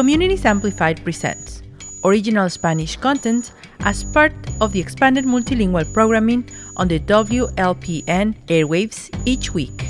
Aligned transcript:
Communities 0.00 0.46
Amplified 0.46 1.04
presents 1.04 1.60
original 2.04 2.48
Spanish 2.48 2.96
content 2.96 3.52
as 3.80 4.02
part 4.02 4.32
of 4.62 4.72
the 4.72 4.80
expanded 4.80 5.26
multilingual 5.26 5.84
programming 5.92 6.48
on 6.78 6.88
the 6.88 6.98
WLPN 7.00 8.32
airwaves 8.48 9.12
each 9.26 9.52
week. 9.52 9.84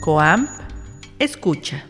COAMP 0.00 0.48
escucha. 1.20 1.82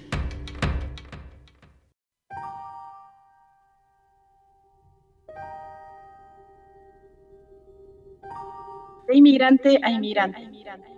De 9.07 9.15
inmigrante 9.15 9.79
a 9.85 9.91
inmigrante. 9.91 10.96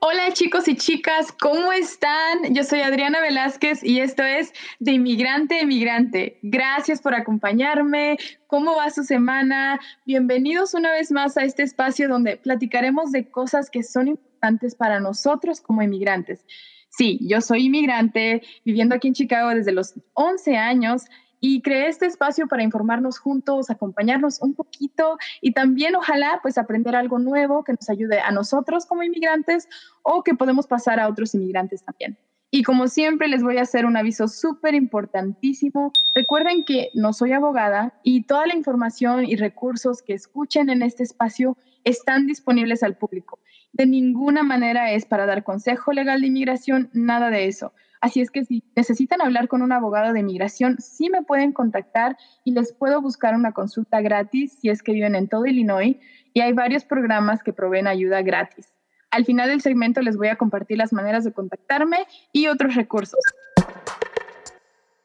Hola 0.00 0.32
chicos 0.32 0.68
y 0.68 0.76
chicas, 0.76 1.32
¿cómo 1.32 1.72
están? 1.72 2.54
Yo 2.54 2.62
soy 2.62 2.80
Adriana 2.80 3.20
Velázquez 3.20 3.82
y 3.82 4.00
esto 4.00 4.22
es 4.22 4.52
De 4.78 4.92
Inmigrante 4.92 5.56
a 5.56 5.62
Inmigrante. 5.62 6.38
Gracias 6.42 7.00
por 7.00 7.14
acompañarme. 7.14 8.18
¿Cómo 8.46 8.76
va 8.76 8.90
su 8.90 9.02
semana? 9.02 9.80
Bienvenidos 10.04 10.74
una 10.74 10.92
vez 10.92 11.10
más 11.10 11.36
a 11.36 11.44
este 11.44 11.62
espacio 11.62 12.08
donde 12.08 12.36
platicaremos 12.36 13.12
de 13.12 13.30
cosas 13.30 13.70
que 13.70 13.82
son 13.82 14.08
importantes 14.08 14.74
para 14.74 15.00
nosotros 15.00 15.60
como 15.60 15.82
inmigrantes. 15.82 16.44
Sí, 16.90 17.18
yo 17.22 17.40
soy 17.40 17.66
inmigrante, 17.66 18.42
viviendo 18.64 18.94
aquí 18.94 19.08
en 19.08 19.14
Chicago 19.14 19.50
desde 19.50 19.72
los 19.72 19.94
11 20.12 20.56
años 20.56 21.04
y 21.46 21.60
creé 21.60 21.88
este 21.88 22.06
espacio 22.06 22.48
para 22.48 22.62
informarnos 22.62 23.18
juntos, 23.18 23.68
acompañarnos 23.68 24.40
un 24.40 24.54
poquito 24.54 25.18
y 25.42 25.52
también 25.52 25.94
ojalá 25.94 26.38
pues 26.40 26.56
aprender 26.56 26.96
algo 26.96 27.18
nuevo 27.18 27.64
que 27.64 27.74
nos 27.74 27.90
ayude 27.90 28.18
a 28.18 28.30
nosotros 28.30 28.86
como 28.86 29.02
inmigrantes 29.02 29.68
o 30.02 30.22
que 30.22 30.32
podemos 30.32 30.66
pasar 30.66 31.00
a 31.00 31.06
otros 31.06 31.34
inmigrantes 31.34 31.84
también. 31.84 32.16
Y 32.50 32.62
como 32.62 32.88
siempre 32.88 33.28
les 33.28 33.42
voy 33.42 33.58
a 33.58 33.62
hacer 33.62 33.84
un 33.84 33.98
aviso 33.98 34.26
súper 34.26 34.74
importantísimo. 34.74 35.92
Recuerden 36.14 36.64
que 36.64 36.88
no 36.94 37.12
soy 37.12 37.32
abogada 37.32 37.92
y 38.02 38.22
toda 38.22 38.46
la 38.46 38.56
información 38.56 39.26
y 39.26 39.36
recursos 39.36 40.00
que 40.00 40.14
escuchen 40.14 40.70
en 40.70 40.80
este 40.80 41.02
espacio 41.02 41.58
están 41.84 42.26
disponibles 42.26 42.82
al 42.82 42.96
público. 42.96 43.38
De 43.74 43.84
ninguna 43.84 44.44
manera 44.44 44.92
es 44.92 45.04
para 45.04 45.26
dar 45.26 45.44
consejo 45.44 45.92
legal 45.92 46.22
de 46.22 46.28
inmigración, 46.28 46.88
nada 46.94 47.28
de 47.28 47.48
eso. 47.48 47.74
Así 48.04 48.20
es 48.20 48.30
que 48.30 48.44
si 48.44 48.62
necesitan 48.76 49.22
hablar 49.22 49.48
con 49.48 49.62
un 49.62 49.72
abogado 49.72 50.12
de 50.12 50.20
inmigración, 50.20 50.76
sí 50.78 51.08
me 51.08 51.22
pueden 51.22 51.52
contactar 51.52 52.18
y 52.44 52.52
les 52.52 52.70
puedo 52.70 53.00
buscar 53.00 53.34
una 53.34 53.52
consulta 53.52 54.02
gratis 54.02 54.58
si 54.60 54.68
es 54.68 54.82
que 54.82 54.92
viven 54.92 55.14
en 55.14 55.26
todo 55.26 55.46
Illinois 55.46 55.96
y 56.34 56.40
hay 56.42 56.52
varios 56.52 56.84
programas 56.84 57.42
que 57.42 57.54
proveen 57.54 57.86
ayuda 57.86 58.20
gratis. 58.20 58.74
Al 59.10 59.24
final 59.24 59.48
del 59.48 59.62
segmento 59.62 60.02
les 60.02 60.18
voy 60.18 60.28
a 60.28 60.36
compartir 60.36 60.76
las 60.76 60.92
maneras 60.92 61.24
de 61.24 61.32
contactarme 61.32 61.96
y 62.30 62.48
otros 62.48 62.74
recursos. 62.74 63.20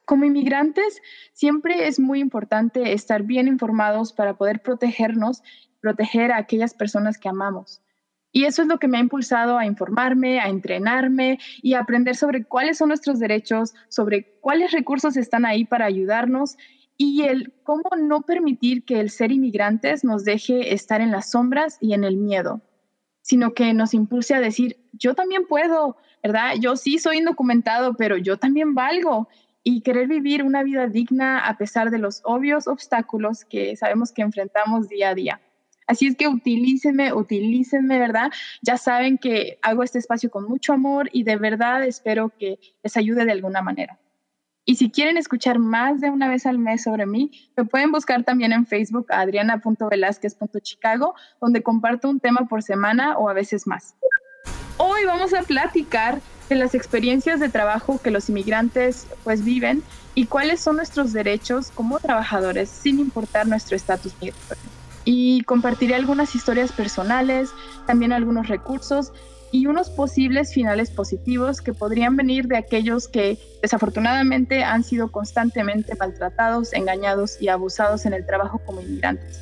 Como 0.04 0.26
inmigrantes, 0.26 1.00
siempre 1.32 1.88
es 1.88 1.98
muy 1.98 2.20
importante 2.20 2.92
estar 2.92 3.22
bien 3.22 3.48
informados 3.48 4.12
para 4.12 4.34
poder 4.34 4.60
protegernos, 4.60 5.42
proteger 5.80 6.32
a 6.32 6.36
aquellas 6.36 6.74
personas 6.74 7.16
que 7.16 7.30
amamos. 7.30 7.80
Y 8.32 8.44
eso 8.44 8.62
es 8.62 8.68
lo 8.68 8.78
que 8.78 8.88
me 8.88 8.98
ha 8.98 9.00
impulsado 9.00 9.58
a 9.58 9.66
informarme, 9.66 10.40
a 10.40 10.48
entrenarme 10.48 11.38
y 11.62 11.74
a 11.74 11.80
aprender 11.80 12.16
sobre 12.16 12.44
cuáles 12.44 12.78
son 12.78 12.88
nuestros 12.88 13.18
derechos, 13.18 13.74
sobre 13.88 14.38
cuáles 14.40 14.70
recursos 14.72 15.16
están 15.16 15.44
ahí 15.44 15.64
para 15.64 15.86
ayudarnos 15.86 16.56
y 16.96 17.22
el 17.22 17.54
cómo 17.64 17.88
no 17.98 18.22
permitir 18.22 18.84
que 18.84 19.00
el 19.00 19.10
ser 19.10 19.32
inmigrantes 19.32 20.04
nos 20.04 20.22
deje 20.24 20.74
estar 20.74 21.00
en 21.00 21.10
las 21.10 21.30
sombras 21.30 21.78
y 21.80 21.94
en 21.94 22.04
el 22.04 22.16
miedo, 22.16 22.60
sino 23.22 23.54
que 23.54 23.72
nos 23.72 23.94
impulse 23.94 24.34
a 24.34 24.40
decir, 24.40 24.76
yo 24.92 25.14
también 25.14 25.46
puedo, 25.46 25.96
¿verdad? 26.22 26.56
Yo 26.60 26.76
sí 26.76 26.98
soy 26.98 27.18
indocumentado, 27.18 27.94
pero 27.94 28.16
yo 28.18 28.36
también 28.36 28.74
valgo 28.74 29.28
y 29.62 29.80
querer 29.80 30.08
vivir 30.08 30.42
una 30.42 30.62
vida 30.62 30.88
digna 30.88 31.38
a 31.40 31.56
pesar 31.56 31.90
de 31.90 31.98
los 31.98 32.20
obvios 32.24 32.66
obstáculos 32.66 33.44
que 33.44 33.76
sabemos 33.76 34.12
que 34.12 34.22
enfrentamos 34.22 34.88
día 34.88 35.08
a 35.08 35.14
día. 35.14 35.40
Así 35.90 36.06
es 36.06 36.14
que 36.14 36.28
utilícenme, 36.28 37.12
utilícenme, 37.12 37.98
¿verdad? 37.98 38.30
Ya 38.62 38.76
saben 38.76 39.18
que 39.18 39.58
hago 39.60 39.82
este 39.82 39.98
espacio 39.98 40.30
con 40.30 40.44
mucho 40.44 40.72
amor 40.72 41.10
y 41.12 41.24
de 41.24 41.34
verdad 41.34 41.82
espero 41.82 42.28
que 42.38 42.60
les 42.84 42.96
ayude 42.96 43.24
de 43.24 43.32
alguna 43.32 43.60
manera. 43.60 43.98
Y 44.64 44.76
si 44.76 44.92
quieren 44.92 45.16
escuchar 45.16 45.58
más 45.58 46.00
de 46.00 46.10
una 46.10 46.28
vez 46.28 46.46
al 46.46 46.58
mes 46.58 46.84
sobre 46.84 47.06
mí, 47.06 47.32
me 47.56 47.64
pueden 47.64 47.90
buscar 47.90 48.22
también 48.22 48.52
en 48.52 48.66
Facebook 48.66 49.06
a 49.10 49.22
adriana.velázquez.chicago, 49.22 51.16
donde 51.40 51.64
comparto 51.64 52.08
un 52.08 52.20
tema 52.20 52.46
por 52.48 52.62
semana 52.62 53.18
o 53.18 53.28
a 53.28 53.32
veces 53.32 53.66
más. 53.66 53.96
Hoy 54.76 55.04
vamos 55.06 55.34
a 55.34 55.42
platicar 55.42 56.20
de 56.48 56.54
las 56.54 56.76
experiencias 56.76 57.40
de 57.40 57.48
trabajo 57.48 58.00
que 58.00 58.12
los 58.12 58.28
inmigrantes 58.30 59.08
pues 59.24 59.42
viven 59.42 59.82
y 60.14 60.26
cuáles 60.26 60.60
son 60.60 60.76
nuestros 60.76 61.12
derechos 61.12 61.72
como 61.72 61.98
trabajadores 61.98 62.68
sin 62.68 63.00
importar 63.00 63.48
nuestro 63.48 63.74
estatus 63.74 64.14
migratorio 64.20 64.79
y 65.04 65.42
compartiré 65.42 65.94
algunas 65.94 66.34
historias 66.34 66.72
personales, 66.72 67.50
también 67.86 68.12
algunos 68.12 68.48
recursos 68.48 69.12
y 69.52 69.66
unos 69.66 69.90
posibles 69.90 70.52
finales 70.52 70.90
positivos 70.90 71.60
que 71.60 71.74
podrían 71.74 72.16
venir 72.16 72.46
de 72.46 72.56
aquellos 72.56 73.08
que 73.08 73.38
desafortunadamente 73.62 74.62
han 74.62 74.84
sido 74.84 75.10
constantemente 75.10 75.94
maltratados, 75.96 76.72
engañados 76.72 77.40
y 77.40 77.48
abusados 77.48 78.06
en 78.06 78.12
el 78.12 78.24
trabajo 78.26 78.60
como 78.64 78.80
inmigrantes. 78.80 79.40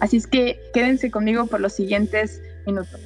Así 0.00 0.16
es 0.16 0.26
que 0.26 0.58
quédense 0.72 1.10
conmigo 1.10 1.46
por 1.46 1.60
los 1.60 1.74
siguientes 1.74 2.40
minutos. 2.66 3.00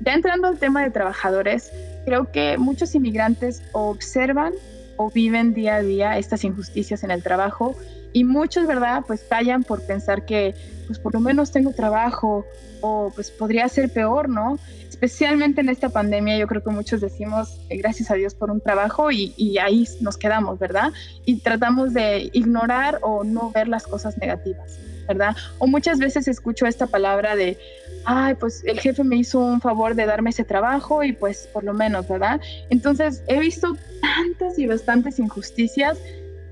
Ya 0.00 0.14
entrando 0.14 0.48
al 0.48 0.58
tema 0.58 0.82
de 0.82 0.90
trabajadores, 0.90 1.70
creo 2.06 2.30
que 2.32 2.56
muchos 2.56 2.94
inmigrantes 2.94 3.62
observan 3.72 4.54
o 4.96 5.10
viven 5.10 5.52
día 5.52 5.76
a 5.76 5.82
día 5.82 6.18
estas 6.18 6.44
injusticias 6.44 7.04
en 7.04 7.10
el 7.10 7.22
trabajo 7.22 7.76
y 8.14 8.24
muchos, 8.24 8.66
¿verdad? 8.66 9.04
Pues 9.06 9.22
callan 9.28 9.62
por 9.62 9.82
pensar 9.82 10.24
que 10.24 10.54
pues 10.86 10.98
por 10.98 11.14
lo 11.14 11.20
menos 11.20 11.52
tengo 11.52 11.72
trabajo 11.72 12.46
o 12.80 13.10
pues 13.14 13.30
podría 13.30 13.68
ser 13.68 13.90
peor, 13.90 14.28
¿no? 14.28 14.58
Especialmente 14.88 15.60
en 15.60 15.68
esta 15.68 15.88
pandemia, 15.88 16.38
yo 16.38 16.46
creo 16.46 16.62
que 16.62 16.70
muchos 16.70 17.00
decimos 17.00 17.60
eh, 17.68 17.76
gracias 17.76 18.10
a 18.10 18.14
Dios 18.14 18.34
por 18.34 18.50
un 18.50 18.60
trabajo 18.60 19.10
y, 19.10 19.34
y, 19.36 19.58
ahí 19.58 19.86
nos 20.00 20.16
quedamos, 20.16 20.58
¿verdad? 20.58 20.92
Y 21.24 21.40
tratamos 21.40 21.92
de 21.92 22.30
ignorar 22.32 22.98
o 23.02 23.24
no 23.24 23.50
ver 23.50 23.68
las 23.68 23.86
cosas 23.86 24.16
negativas, 24.18 24.78
¿verdad? 25.06 25.36
O 25.58 25.66
muchas 25.66 25.98
veces 25.98 26.28
escucho 26.28 26.66
esta 26.66 26.86
palabra 26.86 27.36
de, 27.36 27.58
ay, 28.04 28.34
pues 28.36 28.62
el 28.64 28.80
jefe 28.80 29.04
me 29.04 29.16
hizo 29.16 29.40
un 29.40 29.60
favor 29.60 29.94
de 29.94 30.06
darme 30.06 30.30
ese 30.30 30.44
trabajo 30.44 31.02
y 31.02 31.12
pues 31.12 31.48
por 31.52 31.64
lo 31.64 31.74
menos, 31.74 32.08
¿verdad? 32.08 32.40
Entonces 32.70 33.22
he 33.26 33.38
visto 33.38 33.76
tantas 34.00 34.58
y 34.58 34.66
bastantes 34.66 35.18
injusticias 35.18 35.98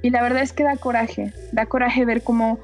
y 0.03 0.11
la 0.11 0.21
verdad 0.23 0.43
es 0.43 0.53
que 0.53 0.65
da 0.65 0.77
coraje, 0.77 1.33
da 1.53 1.65
coraje 1.65 2.05
ver 2.05 2.23
cómo 2.23 2.59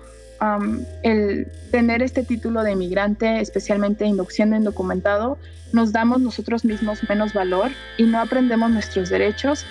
el 1.03 1.47
tener 1.71 2.03
este 2.03 2.23
título 2.23 2.63
de 2.63 2.73
inmigrante, 2.73 3.41
especialmente 3.41 4.11
siendo 4.31 4.57
indocumentado, 4.57 5.39
nos 5.73 5.93
damos 5.93 6.21
nosotros 6.21 6.65
mismos 6.65 7.01
menos 7.09 7.33
valor 7.33 7.71
y 7.97 8.05
no 8.05 8.21
aprendemos 8.21 8.71
nuestros 8.71 9.09
derechos, 9.11 9.65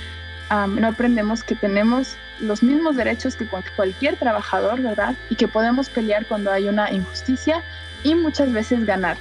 no 0.49 0.87
aprendemos 0.87 1.43
que 1.43 1.55
tenemos 1.55 2.15
los 2.39 2.63
mismos 2.63 2.95
derechos 2.95 3.35
que 3.35 3.47
cualquier 3.75 4.15
trabajador, 4.15 4.81
¿verdad? 4.81 5.15
Y 5.29 5.35
que 5.35 5.47
podemos 5.47 5.89
pelear 5.89 6.25
cuando 6.25 6.51
hay 6.51 6.69
una 6.69 6.91
injusticia 6.91 7.61
y 8.03 8.15
muchas 8.15 8.53
veces 8.53 8.85
ganar. 8.85 9.17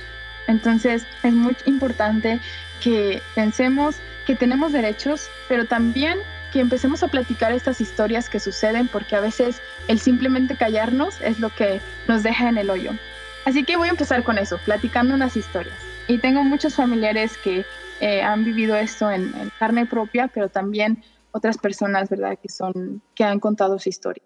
Entonces 0.47 1.05
es 1.23 1.33
muy 1.33 1.57
importante 1.67 2.41
que 2.81 3.21
pensemos 3.35 3.97
que 4.27 4.37
tenemos 4.37 4.73
derechos, 4.73 5.29
pero 5.49 5.65
también 5.65 6.19
que 6.53 6.61
empecemos 6.61 7.03
a 7.03 7.09
platicar 7.09 7.53
estas 7.53 7.81
historias 7.81 8.31
que 8.31 8.41
suceden 8.41 8.89
porque 8.89 9.17
a 9.17 9.21
veces 9.21 9.61
el 9.89 9.99
simplemente 9.99 10.57
callarnos 10.57 11.21
es 11.21 11.41
lo 11.41 11.51
que 11.51 11.81
nos 12.07 12.23
deja 12.23 12.49
en 12.49 12.59
el 12.59 12.71
hoyo. 12.71 12.93
Así 13.45 13.65
que 13.65 13.77
voy 13.77 13.89
a 13.89 13.93
empezar 13.93 14.23
con 14.23 14.39
eso, 14.39 14.59
platicando 14.65 15.15
unas 15.15 15.37
historias. 15.37 15.75
Y 16.07 16.19
tengo 16.19 16.45
muchos 16.45 16.75
familiares 16.77 17.37
que 17.39 17.65
eh, 18.01 18.23
han 18.23 18.45
vivido 18.45 18.77
esto 18.77 19.11
en, 19.11 19.35
en, 19.35 19.51
carne 19.59 19.87
propia, 19.87 20.29
pero 20.29 20.49
también 20.49 21.03
otras 21.33 21.59
personas, 21.59 22.09
¿verdad?, 22.09 22.39
que, 22.41 22.49
son, 22.49 23.03
que 23.15 23.25
han 23.25 23.41
contado 23.41 23.79
su 23.79 23.89
historia. 23.89 24.23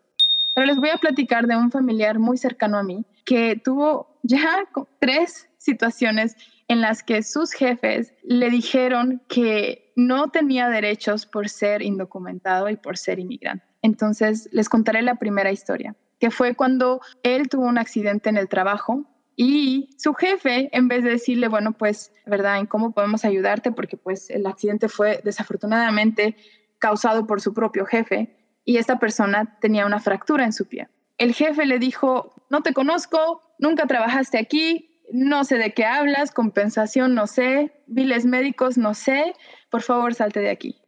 Pero 0.55 0.67
les 0.67 0.77
voy 0.77 0.91
a 0.91 0.99
platicar 0.99 1.47
de 1.47 1.57
un 1.57 1.71
familiar 1.71 2.19
muy 2.19 2.37
cercano 2.37 2.79
a 2.79 2.83
mí 2.83 3.05
que 3.25 3.61
tuvo 3.65 4.19
ya 4.23 4.65
tres 4.99 5.49
situaciones 5.59 6.37
en 6.69 6.81
las 6.81 7.03
que 7.03 7.23
sus 7.23 7.53
jefes 7.53 8.13
le 8.23 8.51
dijeron 8.51 9.23
que 9.29 9.93
no 9.97 10.31
tenía 10.31 10.69
derechos 10.69 11.27
por 11.27 11.49
ser 11.49 11.83
indocumentado 11.83 12.69
y 12.69 12.77
por 12.77 12.99
ser 12.99 13.19
inmigrante. 13.19 13.72
Entonces, 13.83 14.49
les 14.53 14.69
contaré 14.69 15.03
la 15.03 15.17
primera 15.17 15.53
historia, 15.53 15.97
que 16.21 16.31
fue 16.31 16.55
cuando 16.55 17.01
él 17.23 17.49
tuvo 17.49 17.67
un 17.67 17.79
accidente 17.79 18.31
en 18.31 18.37
el 18.37 18.49
trabajo 18.49 19.05
y 19.37 19.91
su 19.99 20.15
jefe, 20.15 20.69
en 20.73 20.89
vez 20.89 21.03
de 21.03 21.11
decirle, 21.11 21.49
bueno, 21.49 21.73
pues, 21.73 22.13
¿verdad? 22.27 22.59
¿En 22.59 22.67
cómo 22.67 22.93
podemos 22.93 23.25
ayudarte? 23.25 23.73
Porque 23.73 23.97
pues 23.97 24.31
el 24.31 24.47
accidente 24.47 24.89
fue 24.89 25.21
desafortunadamente 25.25 26.37
causado 26.79 27.27
por 27.27 27.41
su 27.41 27.55
propio 27.55 27.87
jefe 27.87 28.37
y 28.65 28.77
esta 28.77 28.99
persona 28.99 29.59
tenía 29.61 29.87
una 29.87 30.01
fractura 30.01 30.45
en 30.45 30.53
su 30.53 30.69
pie. 30.69 30.89
El 31.19 31.35
jefe 31.35 31.67
le 31.67 31.79
dijo, 31.79 32.35
no 32.51 32.63
te 32.63 32.73
conozco, 32.73 33.43
nunca 33.59 33.87
trabajaste 33.87 34.39
aquí, 34.39 35.01
no 35.13 35.45
sé 35.45 35.59
de 35.59 35.73
qué 35.73 35.85
hablas, 35.85 36.33
compensación 36.33 37.15
no 37.15 37.27
sé, 37.27 37.73
biles 37.87 38.25
médicos 38.25 38.79
no 38.79 38.95
sé, 38.95 39.35
por 39.71 39.83
favor 39.83 40.15
salte 40.15 40.41
de 40.41 40.51
aquí. 40.51 40.82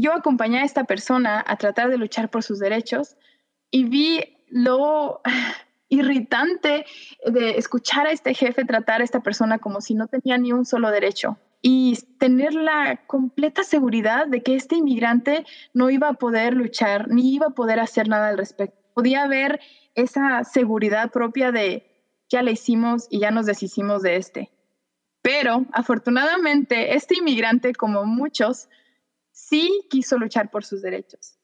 Yo 0.00 0.12
acompañé 0.12 0.60
a 0.60 0.64
esta 0.64 0.84
persona 0.84 1.44
a 1.46 1.56
tratar 1.56 1.90
de 1.90 1.98
luchar 1.98 2.30
por 2.30 2.42
sus 2.42 2.58
derechos 2.58 3.16
y 3.70 3.84
vi 3.84 4.20
lo 4.48 5.20
irritante 5.88 6.86
de 7.26 7.50
escuchar 7.58 8.06
a 8.06 8.12
este 8.12 8.34
jefe 8.34 8.64
tratar 8.64 9.00
a 9.00 9.04
esta 9.04 9.20
persona 9.20 9.58
como 9.58 9.80
si 9.80 9.94
no 9.94 10.06
tenía 10.06 10.38
ni 10.38 10.52
un 10.52 10.64
solo 10.64 10.90
derecho 10.90 11.38
y 11.62 11.98
tener 12.18 12.54
la 12.54 13.00
completa 13.06 13.64
seguridad 13.64 14.26
de 14.26 14.42
que 14.42 14.54
este 14.54 14.76
inmigrante 14.76 15.44
no 15.74 15.90
iba 15.90 16.08
a 16.08 16.14
poder 16.14 16.54
luchar 16.54 17.08
ni 17.08 17.34
iba 17.34 17.48
a 17.48 17.50
poder 17.50 17.80
hacer 17.80 18.08
nada 18.08 18.28
al 18.28 18.38
respecto. 18.38 18.78
Podía 18.94 19.24
haber 19.24 19.60
esa 19.94 20.44
seguridad 20.44 21.10
propia 21.10 21.52
de 21.52 21.86
ya 22.30 22.42
le 22.42 22.52
hicimos 22.52 23.06
y 23.10 23.20
ya 23.20 23.30
nos 23.30 23.46
deshicimos 23.46 24.02
de 24.02 24.16
este. 24.16 24.50
Pero 25.22 25.66
afortunadamente 25.72 26.94
este 26.94 27.18
inmigrante, 27.18 27.74
como 27.74 28.04
muchos, 28.06 28.68
sí 29.40 29.86
quiso 29.88 30.18
luchar 30.18 30.50
por 30.50 30.64
sus 30.64 30.82
derechos. 30.82 31.38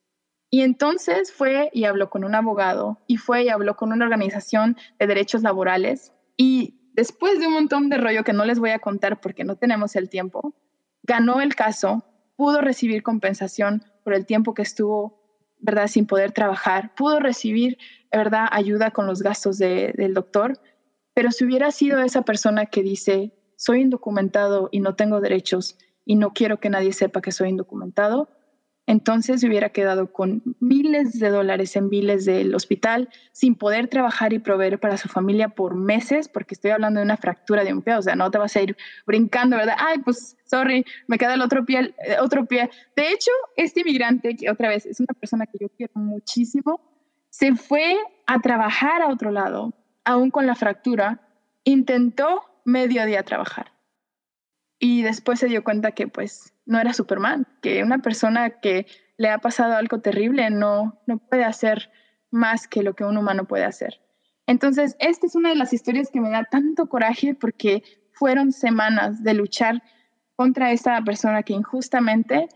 Y 0.51 0.61
entonces 0.61 1.33
fue 1.33 1.71
y 1.73 1.85
habló 1.85 2.09
con 2.09 2.25
un 2.25 2.35
abogado 2.35 3.03
y 3.07 3.17
fue 3.17 3.45
y 3.45 3.49
habló 3.49 3.77
con 3.77 3.93
una 3.93 4.05
organización 4.05 4.77
de 4.99 5.07
derechos 5.07 5.43
laborales 5.43 6.13
y 6.37 6.91
después 6.93 7.41
de 7.41 7.47
un 7.47 7.55
montón 7.55 7.89
de 7.89 7.99
rollo 7.99 8.23
que 8.23 8.33
no 8.33 8.45
les 8.45 8.59
voy 8.59 8.71
a 8.71 8.79
contar 8.79 9.21
porque 9.21 9.45
no 9.45 9.57
tenemos 9.57 9.97
el 9.97 10.09
tiempo, 10.09 10.55
ganó 11.03 11.41
el 11.41 11.55
caso, 11.55 12.05
pudo 12.37 12.61
recibir 12.61 13.03
compensación 13.03 13.83
por 14.05 14.15
el 14.15 14.25
tiempo 14.25 14.55
que 14.55 14.63
estuvo, 14.63 15.21
¿verdad?, 15.59 15.89
sin 15.89 16.07
poder 16.07 16.33
trabajar, 16.33 16.95
pudo 16.95 17.19
recibir, 17.19 17.77
¿verdad?, 18.13 18.47
ayuda 18.53 18.93
con 18.93 19.07
los 19.07 19.23
gastos 19.23 19.59
del 19.59 20.15
doctor, 20.15 20.61
pero 21.13 21.33
si 21.33 21.45
hubiera 21.45 21.71
sido 21.71 22.01
esa 22.01 22.23
persona 22.23 22.67
que 22.67 22.83
dice, 22.83 23.33
soy 23.57 23.81
indocumentado 23.81 24.69
y 24.71 24.81
no 24.81 24.95
tengo 24.95 25.21
derechos 25.21 25.77
y 26.06 26.14
no 26.14 26.32
quiero 26.32 26.58
que 26.58 26.70
nadie 26.70 26.94
sepa 26.94 27.20
que 27.20 27.32
soy 27.32 27.50
indocumentado, 27.50 28.31
entonces 28.87 29.41
se 29.41 29.49
hubiera 29.49 29.70
quedado 29.70 30.12
con 30.12 30.43
miles 30.61 31.19
de 31.19 31.29
dólares 31.29 31.75
en 31.75 31.91
biles 31.91 32.25
del 32.25 32.55
hospital 32.55 33.08
sin 33.32 33.56
poder 33.56 33.88
trabajar 33.88 34.32
y 34.32 34.38
proveer 34.38 34.79
para 34.79 34.97
su 34.97 35.08
familia 35.08 35.49
por 35.49 35.75
meses, 35.75 36.29
porque 36.29 36.55
estoy 36.55 36.70
hablando 36.70 37.00
de 37.00 37.05
una 37.05 37.17
fractura 37.17 37.64
de 37.64 37.73
un 37.73 37.82
pie, 37.82 37.97
o 37.97 38.03
sea, 38.03 38.14
no 38.14 38.31
te 38.31 38.38
vas 38.38 38.55
a 38.55 38.62
ir 38.62 38.76
brincando, 39.05 39.56
¿verdad? 39.56 39.75
Ay, 39.79 39.99
pues, 39.99 40.37
sorry, 40.44 40.87
me 41.08 41.19
queda 41.19 41.35
el 41.35 41.43
otro 41.43 41.64
pie, 41.67 41.94
eh, 42.06 42.17
otro 42.20 42.47
pie. 42.47 42.70
De 42.94 43.11
hecho, 43.11 43.32
este 43.56 43.81
inmigrante, 43.81 44.37
que 44.37 44.49
otra 44.49 44.69
vez 44.69 44.87
es 44.87 45.00
una 45.00 45.14
persona 45.19 45.47
que 45.47 45.59
yo 45.61 45.69
quiero 45.76 45.93
muchísimo, 45.97 46.81
se 47.29 47.56
fue 47.56 47.97
a 48.26 48.38
trabajar 48.38 49.02
a 49.02 49.09
otro 49.09 49.32
lado, 49.32 49.75
aún 50.05 50.31
con 50.31 50.47
la 50.47 50.55
fractura, 50.55 51.20
intentó 51.64 52.43
medio 52.64 53.05
día 53.05 53.25
trabajar. 53.25 53.75
Y 54.78 55.02
después 55.02 55.40
se 55.40 55.46
dio 55.46 55.64
cuenta 55.64 55.93
que 55.93 56.08
pues 56.08 56.55
no 56.67 56.78
era 56.78 56.93
Superman, 56.93 57.46
que 57.62 57.82
una 57.82 57.99
persona 57.99 58.61
que 58.61 58.87
le 59.17 59.31
ha 59.31 59.38
pasado 59.38 59.75
algo 59.75 60.00
terrible 60.00 60.50
no, 60.50 61.00
no 61.06 61.19
puede 61.19 61.44
hacer 61.44 61.90
más 62.31 62.69
que 62.69 62.82
lo 62.82 62.94
que 62.94 63.05
un 63.05 63.17
humano 63.17 63.46
puede 63.46 63.64
hacer. 63.64 64.00
Entonces, 64.46 64.96
esta 64.99 65.26
es 65.26 65.34
una 65.34 65.49
de 65.49 65.56
las 65.56 65.73
historias 65.73 66.11
que 66.11 66.20
me 66.20 66.31
da 66.31 66.44
tanto 66.44 66.88
coraje 66.88 67.34
porque 67.34 67.82
fueron 68.12 68.52
semanas 68.52 69.23
de 69.23 69.34
luchar 69.34 69.82
contra 70.37 70.70
esta 70.70 71.02
persona 71.02 71.43
que 71.43 71.55
injustamente, 71.55 72.49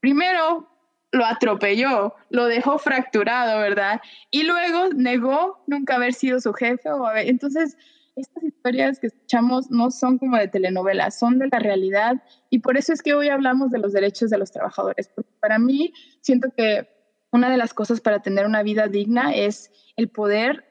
primero 0.00 0.68
lo 1.12 1.24
atropelló, 1.24 2.14
lo 2.30 2.46
dejó 2.46 2.78
fracturado, 2.78 3.60
¿verdad? 3.60 4.00
Y 4.30 4.44
luego 4.44 4.88
negó 4.94 5.62
nunca 5.66 5.96
haber 5.96 6.14
sido 6.14 6.40
su 6.40 6.52
jefe. 6.52 6.90
O 6.90 7.10
Entonces, 7.14 7.76
estas 8.16 8.42
historias 8.42 8.98
que 8.98 9.08
escuchamos 9.08 9.70
no 9.70 9.90
son 9.90 10.18
como 10.18 10.38
de 10.38 10.48
telenovela, 10.48 11.10
son 11.10 11.38
de 11.38 11.48
la 11.48 11.58
realidad 11.58 12.22
y 12.50 12.60
por 12.60 12.76
eso 12.76 12.92
es 12.92 13.02
que 13.02 13.14
hoy 13.14 13.28
hablamos 13.28 13.70
de 13.70 13.78
los 13.78 13.92
derechos 13.92 14.30
de 14.30 14.38
los 14.38 14.50
trabajadores, 14.50 15.08
porque 15.14 15.30
para 15.40 15.58
mí 15.58 15.92
siento 16.22 16.48
que 16.56 16.88
una 17.30 17.50
de 17.50 17.58
las 17.58 17.74
cosas 17.74 18.00
para 18.00 18.22
tener 18.22 18.46
una 18.46 18.62
vida 18.62 18.88
digna 18.88 19.34
es 19.34 19.70
el 19.96 20.08
poder 20.08 20.64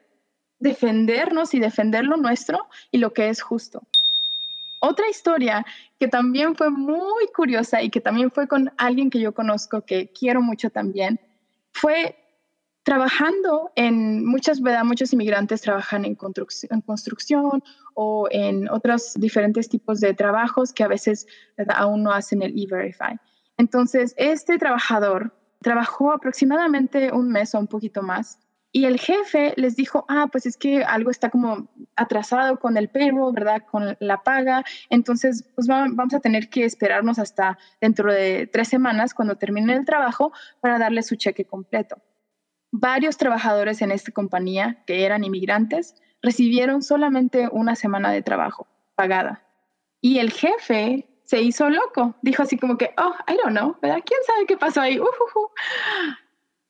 defendernos 0.58 1.54
y 1.54 1.60
defender 1.60 2.04
lo 2.04 2.16
nuestro 2.16 2.66
y 2.90 2.98
lo 2.98 3.12
que 3.12 3.28
es 3.28 3.40
justo. 3.40 3.82
Otra 4.80 5.08
historia 5.08 5.64
que 5.98 6.08
también 6.08 6.56
fue 6.56 6.70
muy 6.70 7.26
curiosa 7.34 7.82
y 7.82 7.90
que 7.90 8.00
también 8.00 8.30
fue 8.30 8.48
con 8.48 8.72
alguien 8.76 9.10
que 9.10 9.20
yo 9.20 9.32
conozco, 9.32 9.82
que 9.82 10.10
quiero 10.12 10.42
mucho 10.42 10.70
también, 10.70 11.20
fue 11.72 12.16
trabajando 12.86 13.72
en 13.74 14.24
muchas, 14.24 14.60
¿verdad? 14.60 14.84
Muchos 14.84 15.12
inmigrantes 15.12 15.60
trabajan 15.60 16.04
en 16.04 16.14
construcción, 16.14 16.72
en 16.72 16.80
construcción 16.82 17.64
o 17.94 18.28
en 18.30 18.70
otros 18.70 19.14
diferentes 19.16 19.68
tipos 19.68 19.98
de 19.98 20.14
trabajos 20.14 20.72
que 20.72 20.84
a 20.84 20.88
veces 20.88 21.26
aún 21.74 22.04
no 22.04 22.12
hacen 22.12 22.42
el 22.42 22.56
E-Verify. 22.56 23.18
Entonces, 23.58 24.14
este 24.16 24.56
trabajador 24.56 25.34
trabajó 25.62 26.12
aproximadamente 26.12 27.10
un 27.10 27.28
mes 27.32 27.56
o 27.56 27.58
un 27.58 27.66
poquito 27.66 28.02
más 28.02 28.38
y 28.70 28.84
el 28.84 29.00
jefe 29.00 29.54
les 29.56 29.74
dijo, 29.74 30.04
ah, 30.08 30.28
pues 30.30 30.46
es 30.46 30.56
que 30.56 30.84
algo 30.84 31.10
está 31.10 31.28
como 31.28 31.68
atrasado 31.96 32.60
con 32.60 32.76
el 32.76 32.88
payroll, 32.88 33.34
¿verdad? 33.34 33.64
Con 33.68 33.96
la 33.98 34.22
paga. 34.22 34.64
Entonces, 34.90 35.44
pues 35.56 35.66
vamos 35.66 36.14
a 36.14 36.20
tener 36.20 36.48
que 36.50 36.64
esperarnos 36.64 37.18
hasta 37.18 37.58
dentro 37.80 38.12
de 38.12 38.46
tres 38.46 38.68
semanas 38.68 39.12
cuando 39.12 39.34
termine 39.34 39.74
el 39.74 39.84
trabajo 39.84 40.32
para 40.60 40.78
darle 40.78 41.02
su 41.02 41.16
cheque 41.16 41.46
completo. 41.46 42.00
Varios 42.78 43.16
trabajadores 43.16 43.80
en 43.80 43.90
esta 43.90 44.12
compañía, 44.12 44.82
que 44.86 45.06
eran 45.06 45.24
inmigrantes, 45.24 45.94
recibieron 46.20 46.82
solamente 46.82 47.48
una 47.50 47.74
semana 47.74 48.12
de 48.12 48.20
trabajo 48.20 48.66
pagada. 48.94 49.42
Y 50.02 50.18
el 50.18 50.30
jefe 50.30 51.08
se 51.24 51.40
hizo 51.40 51.70
loco. 51.70 52.16
Dijo 52.20 52.42
así 52.42 52.58
como 52.58 52.76
que, 52.76 52.90
oh, 52.98 53.14
I 53.26 53.38
don't 53.42 53.56
know, 53.56 53.78
¿verdad? 53.80 54.02
¿Quién 54.04 54.20
sabe 54.26 54.44
qué 54.46 54.58
pasó 54.58 54.82
ahí? 54.82 55.00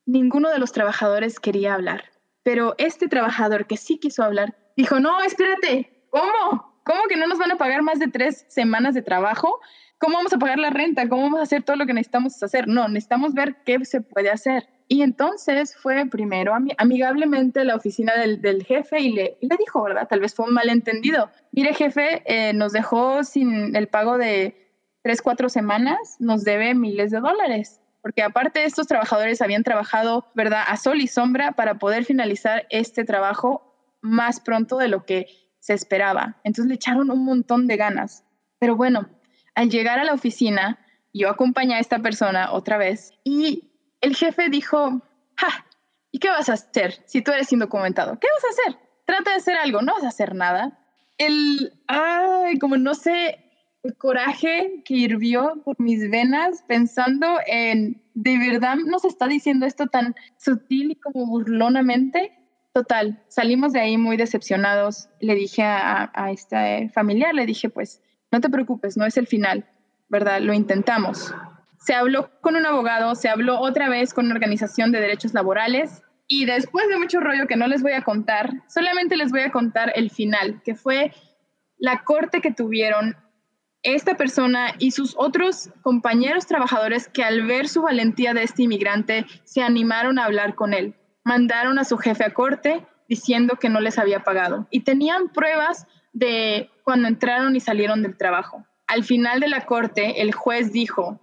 Ninguno 0.07 0.49
de 0.51 0.61
los 0.61 0.71
trabajadores 0.71 1.41
quería 1.41 1.75
hablar. 1.75 2.05
Pero 2.45 2.77
este 2.79 3.09
trabajador 3.09 3.67
que 3.67 3.77
sí 3.77 3.99
quiso 3.99 4.23
hablar, 4.23 4.57
dijo, 4.77 5.01
no, 5.01 5.21
espérate, 5.23 6.07
¿cómo? 6.11 6.81
¿Cómo 6.85 7.01
que 7.09 7.17
no 7.17 7.27
nos 7.27 7.39
van 7.39 7.51
a 7.51 7.59
pagar 7.59 7.83
más 7.83 7.99
de 7.99 8.07
tres 8.07 8.47
semanas 8.49 8.95
de 8.95 9.03
trabajo? 9.03 9.59
¿Cómo 9.99 10.19
vamos 10.19 10.33
a 10.33 10.39
pagar 10.39 10.61
la 10.61 10.71
renta? 10.71 11.09
¿Cómo 11.09 11.23
vamos 11.23 11.41
a 11.41 11.43
hacer 11.43 11.65
todo 11.65 11.75
lo 11.75 11.85
que 11.85 11.95
necesitamos 11.95 12.41
hacer? 12.41 12.69
No, 12.69 12.87
necesitamos 12.87 13.35
ver 13.35 13.57
qué 13.65 13.85
se 13.85 14.03
puede 14.03 14.31
hacer. 14.31 14.69
Y 14.89 15.03
entonces 15.03 15.77
fue 15.77 16.07
primero 16.07 16.55
amigablemente 16.79 17.61
a 17.61 17.65
la 17.65 17.75
oficina 17.75 18.13
del, 18.17 18.65
jefe 18.65 19.01
y 19.01 19.13
le, 19.13 19.37
dijo, 19.59 19.83
¿verdad? 19.83 20.07
Tal 20.09 20.21
vez 20.21 20.35
fue 20.35 20.47
un 20.47 20.55
malentendido. 20.55 21.31
Mire, 21.51 21.75
jefe, 21.75 22.23
eh, 22.27 22.53
nos 22.53 22.73
dejó 22.73 23.25
sin 23.25 23.75
el 23.75 23.89
pago 23.89 24.17
de 24.17 24.71
tres, 25.03 25.23
cuatro 25.23 25.49
semanas, 25.49 26.17
nos 26.21 26.45
debe 26.45 26.75
miles 26.75 27.11
de 27.11 27.19
dólares. 27.19 27.81
Porque 28.01 28.23
aparte 28.23 28.65
estos 28.65 28.87
trabajadores 28.87 29.43
habían 29.43 29.65
trabajado, 29.65 30.27
¿verdad?, 30.35 30.63
a 30.67 30.77
sol 30.77 31.01
y 31.01 31.09
sombra 31.09 31.53
para 31.53 31.79
poder 31.79 32.05
finalizar 32.05 32.67
este 32.71 33.05
trabajo 33.05 33.75
más 34.01 34.39
pronto 34.39 34.79
de 34.79 34.87
lo 34.87 35.05
que 35.05 35.27
se 35.59 35.75
esperaba. 35.75 36.37
Entonces 36.45 36.69
le 36.69 36.75
echaron 36.77 37.11
un 37.11 37.25
montón 37.25 37.67
de 37.67 37.77
ganas. 37.77 38.25
Pero 38.61 38.77
bueno, 38.77 39.09
al 39.57 39.69
llegar 39.69 39.99
a 39.99 40.05
la 40.05 40.13
oficina, 40.13 40.79
yo 41.13 41.29
acompañé 41.29 41.75
a 41.75 41.81
esta 41.81 41.99
persona 41.99 42.53
otra 42.53 42.79
vez 42.79 43.15
y 43.25 43.66
el 44.01 44.17
jefe 44.17 44.49
dijo, 44.49 45.03
ja, 45.37 45.67
¿y 46.11 46.19
qué 46.19 46.29
vas 46.29 46.49
a 46.49 46.55
hacer 46.55 47.03
si 47.07 47.23
tú 47.23 47.33
eres 47.33 47.53
indocumentado? 47.53 48.19
¿Qué 48.19 48.29
vas 48.35 48.45
a 48.45 48.49
hacer? 48.49 48.89
Trata 49.05 49.31
de 49.31 49.37
hacer 49.37 49.57
algo, 49.57 49.83
no 49.83 49.95
vas 49.95 50.05
a 50.05 50.09
hacer 50.09 50.35
nada. 50.35 50.79
El, 51.19 51.73
ay, 51.87 52.59
como 52.59 52.77
no 52.77 52.95
sé, 52.95 53.39
el 53.83 53.97
coraje 53.97 54.83
que 54.85 54.95
hirvió 54.95 55.63
por 55.65 55.81
mis 55.81 56.11
venas 56.11 56.63
pensando 56.67 57.27
en, 57.47 58.03
de 58.15 58.39
verdad 58.39 58.77
nos 58.77 59.05
está 59.05 59.27
diciendo 59.27 59.67
esto 59.67 59.87
tan 59.87 60.15
sutil 60.39 60.93
y 60.93 60.97
como 60.97 61.27
burlonamente. 61.27 62.33
Total, 62.73 63.23
salimos 63.29 63.73
de 63.73 63.81
ahí 63.81 63.97
muy 63.97 64.17
decepcionados. 64.17 65.09
Le 65.21 65.35
dije 65.35 65.63
a, 65.63 66.11
a 66.15 66.31
este 66.31 66.91
familiar, 66.91 67.35
le 67.35 67.47
dije, 67.47 67.71
pues, 67.71 68.03
no 68.31 68.41
te 68.41 68.51
preocupes, 68.51 68.99
no 68.99 69.07
es 69.07 69.17
el 69.17 69.27
final, 69.27 69.65
¿verdad? 70.09 70.41
Lo 70.41 70.53
intentamos 70.53 71.33
se 71.87 71.95
habló 71.95 72.31
con 72.41 72.57
un 72.57 72.67
abogado, 72.67 73.15
se 73.15 73.29
habló 73.29 73.61
otra 73.61 73.89
vez 73.89 74.13
con 74.13 74.25
una 74.25 74.35
organización 74.35 74.91
de 74.91 75.01
derechos 75.01 75.35
laborales 75.35 76.03
y 76.27 76.45
después 76.45 76.89
de 76.89 76.99
mucho 76.99 77.21
rollo 77.21 77.47
que 77.47 77.55
no 77.55 77.69
les 77.69 77.81
voy 77.81 77.93
a 77.93 78.03
contar, 78.03 78.51
solamente 78.67 79.17
les 79.17 79.31
voy 79.31 79.43
a 79.43 79.53
contar 79.53 79.93
el 79.95 80.11
final, 80.11 80.61
que 80.65 80.75
fue 80.75 81.13
la 81.79 82.03
corte 82.03 82.41
que 82.41 82.51
tuvieron 82.51 83.15
esta 83.85 84.17
persona 84.17 84.75
y 84.81 84.91
sus 84.91 85.15
otros 85.17 85.71
compañeros 85.83 86.47
trabajadores 86.47 87.09
que 87.09 87.23
al 87.23 87.47
ver 87.47 87.69
su 87.69 87.83
valentía 87.83 88.35
de 88.35 88.43
este 88.43 88.65
inmigrante 88.65 89.25
se 89.45 89.63
animaron 89.63 90.19
a 90.19 90.25
hablar 90.25 90.57
con 90.57 90.75
él. 90.75 90.97
Mandaron 91.23 91.79
a 91.79 91.85
su 91.85 91.99
jefe 91.99 92.25
a 92.25 92.35
corte 92.35 92.85
diciendo 93.09 93.59
que 93.61 93.69
no 93.69 93.79
les 93.79 93.97
había 94.01 94.25
pagado 94.25 94.67
y 94.73 94.81
tenían 94.81 95.29
pruebas 95.29 95.87
de 96.13 96.69
cuando 96.83 97.07
entraron 97.07 97.55
y 97.55 97.61
salieron 97.61 98.03
del 98.03 98.17
trabajo. 98.17 98.67
Al 98.89 99.05
final 99.05 99.39
de 99.39 99.49
la 99.49 99.67
corte, 99.67 100.21
el 100.21 100.35
juez 100.35 100.73
dijo, 100.73 101.21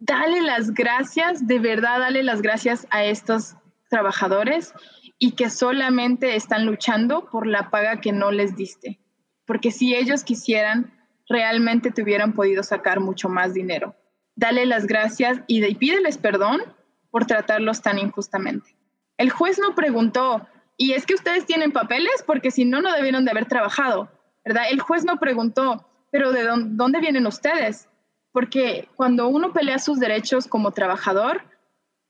dale 0.00 0.40
las 0.40 0.72
gracias, 0.72 1.46
de 1.46 1.58
verdad 1.58 2.00
dale 2.00 2.22
las 2.22 2.42
gracias 2.42 2.86
a 2.90 3.04
estos 3.04 3.56
trabajadores 3.88 4.72
y 5.18 5.32
que 5.32 5.50
solamente 5.50 6.34
están 6.34 6.66
luchando 6.66 7.28
por 7.30 7.46
la 7.46 7.70
paga 7.70 8.00
que 8.00 8.12
no 8.12 8.32
les 8.32 8.56
diste. 8.56 8.98
Porque 9.46 9.70
si 9.70 9.94
ellos 9.94 10.24
quisieran, 10.24 10.92
realmente 11.28 11.90
te 11.90 12.02
hubieran 12.02 12.32
podido 12.32 12.62
sacar 12.62 13.00
mucho 13.00 13.28
más 13.28 13.54
dinero. 13.54 13.94
dale 14.36 14.64
las 14.64 14.86
gracias 14.86 15.40
y, 15.46 15.62
y 15.62 15.74
pídeles 15.74 16.16
perdón 16.16 16.62
por 17.10 17.26
tratarlos 17.26 17.82
tan 17.82 17.98
injustamente. 17.98 18.74
El 19.18 19.28
juez 19.30 19.58
no 19.58 19.74
preguntó, 19.74 20.48
¿y 20.78 20.92
es 20.92 21.04
que 21.04 21.14
ustedes 21.14 21.44
tienen 21.44 21.72
papeles? 21.72 22.24
Porque 22.26 22.50
si 22.50 22.64
no, 22.64 22.80
no 22.80 22.90
debieron 22.94 23.26
de 23.26 23.32
haber 23.32 23.44
trabajado, 23.44 24.10
¿verdad? 24.46 24.64
El 24.70 24.80
juez 24.80 25.04
no 25.04 25.18
preguntó, 25.18 25.86
pero 26.10 26.32
¿de 26.32 26.44
dónde 26.44 27.00
vienen 27.00 27.26
ustedes? 27.26 27.89
Porque 28.32 28.88
cuando 28.96 29.28
uno 29.28 29.52
pelea 29.52 29.78
sus 29.78 29.98
derechos 29.98 30.46
como 30.46 30.72
trabajador, 30.72 31.42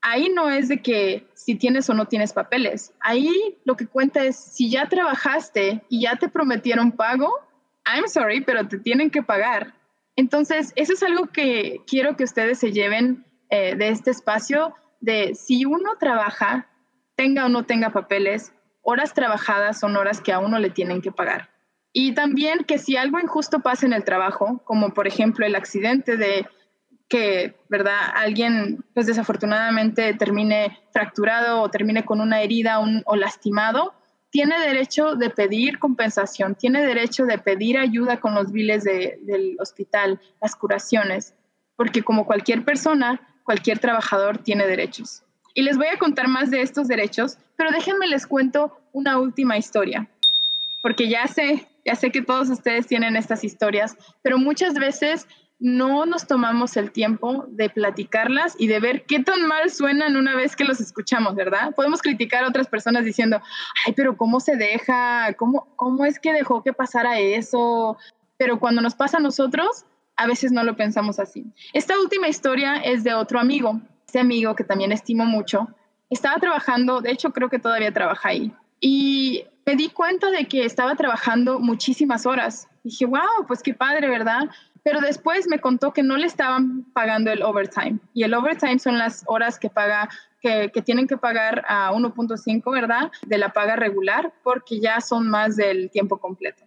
ahí 0.01 0.29
no 0.29 0.49
es 0.49 0.67
de 0.67 0.81
que 0.81 1.27
si 1.33 1.55
tienes 1.55 1.89
o 1.89 1.93
no 1.93 2.07
tienes 2.07 2.33
papeles. 2.33 2.93
Ahí 2.99 3.57
lo 3.63 3.75
que 3.75 3.87
cuenta 3.87 4.23
es 4.23 4.35
si 4.35 4.69
ya 4.69 4.89
trabajaste 4.89 5.83
y 5.89 6.01
ya 6.01 6.15
te 6.15 6.29
prometieron 6.29 6.91
pago, 6.91 7.31
I'm 7.85 8.07
sorry, 8.07 8.41
pero 8.41 8.67
te 8.67 8.77
tienen 8.79 9.09
que 9.09 9.23
pagar. 9.23 9.73
Entonces, 10.15 10.73
eso 10.75 10.93
es 10.93 11.03
algo 11.03 11.27
que 11.27 11.81
quiero 11.87 12.15
que 12.15 12.23
ustedes 12.23 12.59
se 12.59 12.71
lleven 12.71 13.25
eh, 13.49 13.75
de 13.75 13.89
este 13.89 14.11
espacio, 14.11 14.75
de 14.99 15.33
si 15.35 15.65
uno 15.65 15.95
trabaja, 15.99 16.67
tenga 17.15 17.45
o 17.45 17.49
no 17.49 17.65
tenga 17.65 17.91
papeles, 17.91 18.53
horas 18.81 19.13
trabajadas 19.13 19.79
son 19.79 19.95
horas 19.95 20.21
que 20.21 20.33
a 20.33 20.39
uno 20.39 20.59
le 20.59 20.69
tienen 20.69 21.01
que 21.01 21.11
pagar. 21.11 21.49
Y 21.93 22.13
también 22.13 22.63
que 22.63 22.77
si 22.77 22.95
algo 22.95 23.19
injusto 23.19 23.59
pasa 23.59 23.85
en 23.85 23.93
el 23.93 24.03
trabajo, 24.03 24.61
como 24.63 24.93
por 24.93 25.07
ejemplo 25.07 25.45
el 25.45 25.55
accidente 25.55 26.17
de 26.17 26.47
que, 27.09 27.55
¿verdad? 27.67 27.97
Alguien, 28.15 28.85
pues 28.93 29.05
desafortunadamente 29.05 30.13
termine 30.13 30.79
fracturado 30.93 31.61
o 31.61 31.69
termine 31.69 32.05
con 32.05 32.21
una 32.21 32.41
herida 32.41 32.79
o 32.79 33.15
lastimado, 33.17 33.93
tiene 34.29 34.57
derecho 34.59 35.15
de 35.15 35.29
pedir 35.29 35.77
compensación, 35.77 36.55
tiene 36.55 36.85
derecho 36.85 37.25
de 37.25 37.37
pedir 37.37 37.77
ayuda 37.77 38.21
con 38.21 38.33
los 38.33 38.53
biles 38.53 38.85
del 38.85 39.57
hospital, 39.59 40.21
las 40.41 40.55
curaciones, 40.55 41.35
porque 41.75 42.01
como 42.01 42.25
cualquier 42.25 42.63
persona, 42.63 43.19
cualquier 43.43 43.79
trabajador 43.79 44.37
tiene 44.37 44.65
derechos. 44.65 45.23
Y 45.53 45.63
les 45.63 45.77
voy 45.77 45.87
a 45.87 45.97
contar 45.97 46.29
más 46.29 46.49
de 46.49 46.61
estos 46.61 46.87
derechos, 46.87 47.37
pero 47.57 47.71
déjenme 47.71 48.07
les 48.07 48.25
cuento 48.25 48.79
una 48.93 49.19
última 49.19 49.57
historia, 49.57 50.09
porque 50.81 51.09
ya 51.09 51.27
sé, 51.27 51.67
ya 51.85 51.95
sé 51.95 52.11
que 52.11 52.21
todos 52.21 52.49
ustedes 52.49 52.87
tienen 52.87 53.15
estas 53.15 53.43
historias, 53.43 53.95
pero 54.21 54.37
muchas 54.37 54.73
veces 54.75 55.27
no 55.61 56.07
nos 56.07 56.25
tomamos 56.25 56.75
el 56.75 56.91
tiempo 56.91 57.45
de 57.49 57.69
platicarlas 57.69 58.55
y 58.57 58.65
de 58.65 58.79
ver 58.79 59.05
qué 59.05 59.19
tan 59.19 59.47
mal 59.47 59.69
suenan 59.69 60.17
una 60.17 60.35
vez 60.35 60.55
que 60.55 60.63
los 60.63 60.81
escuchamos, 60.81 61.35
¿verdad? 61.35 61.75
Podemos 61.75 62.01
criticar 62.01 62.43
a 62.43 62.47
otras 62.47 62.67
personas 62.67 63.05
diciendo, 63.05 63.39
ay, 63.85 63.93
pero 63.95 64.17
¿cómo 64.17 64.39
se 64.39 64.55
deja? 64.55 65.31
¿Cómo, 65.35 65.67
cómo 65.75 66.03
es 66.05 66.19
que 66.19 66.33
dejó 66.33 66.63
que 66.63 66.73
pasara 66.73 67.19
eso? 67.19 67.95
Pero 68.37 68.59
cuando 68.59 68.81
nos 68.81 68.95
pasa 68.95 69.17
a 69.17 69.21
nosotros, 69.21 69.85
a 70.15 70.25
veces 70.25 70.51
no 70.51 70.63
lo 70.63 70.75
pensamos 70.75 71.19
así. 71.19 71.45
Esta 71.73 71.99
última 71.99 72.27
historia 72.27 72.77
es 72.77 73.03
de 73.03 73.13
otro 73.13 73.39
amigo, 73.39 73.79
este 74.07 74.19
amigo 74.19 74.55
que 74.55 74.63
también 74.63 74.91
estimo 74.91 75.25
mucho. 75.25 75.67
Estaba 76.09 76.39
trabajando, 76.39 77.01
de 77.01 77.11
hecho 77.11 77.33
creo 77.33 77.49
que 77.49 77.59
todavía 77.59 77.93
trabaja 77.93 78.29
ahí. 78.29 78.51
Y 78.79 79.45
me 79.65 79.75
di 79.75 79.89
cuenta 79.89 80.31
de 80.31 80.47
que 80.47 80.65
estaba 80.65 80.95
trabajando 80.95 81.59
muchísimas 81.59 82.25
horas. 82.25 82.67
Dije, 82.83 83.05
wow, 83.05 83.45
pues 83.47 83.61
qué 83.61 83.73
padre, 83.73 84.09
¿verdad? 84.09 84.49
Pero 84.83 84.99
después 85.01 85.47
me 85.47 85.59
contó 85.59 85.93
que 85.93 86.03
no 86.03 86.17
le 86.17 86.25
estaban 86.25 86.83
pagando 86.93 87.31
el 87.31 87.43
overtime. 87.43 87.99
Y 88.13 88.23
el 88.23 88.33
overtime 88.33 88.79
son 88.79 88.97
las 88.97 89.23
horas 89.27 89.59
que 89.59 89.69
paga 89.69 90.09
que, 90.41 90.71
que, 90.73 90.81
tienen 90.81 91.07
que 91.07 91.17
pagar 91.17 91.63
a 91.67 91.91
1.5, 91.91 92.71
¿verdad? 92.71 93.11
De 93.27 93.37
la 93.37 93.53
paga 93.53 93.75
regular, 93.75 94.33
porque 94.43 94.79
ya 94.79 94.99
son 94.99 95.29
más 95.29 95.55
del 95.55 95.91
tiempo 95.91 96.17
completo. 96.17 96.63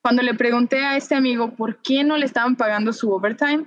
Cuando 0.00 0.22
le 0.22 0.34
pregunté 0.34 0.84
a 0.84 0.96
este 0.96 1.16
amigo 1.16 1.56
por 1.56 1.82
qué 1.82 2.04
no 2.04 2.16
le 2.16 2.26
estaban 2.26 2.54
pagando 2.54 2.92
su 2.92 3.10
overtime, 3.10 3.66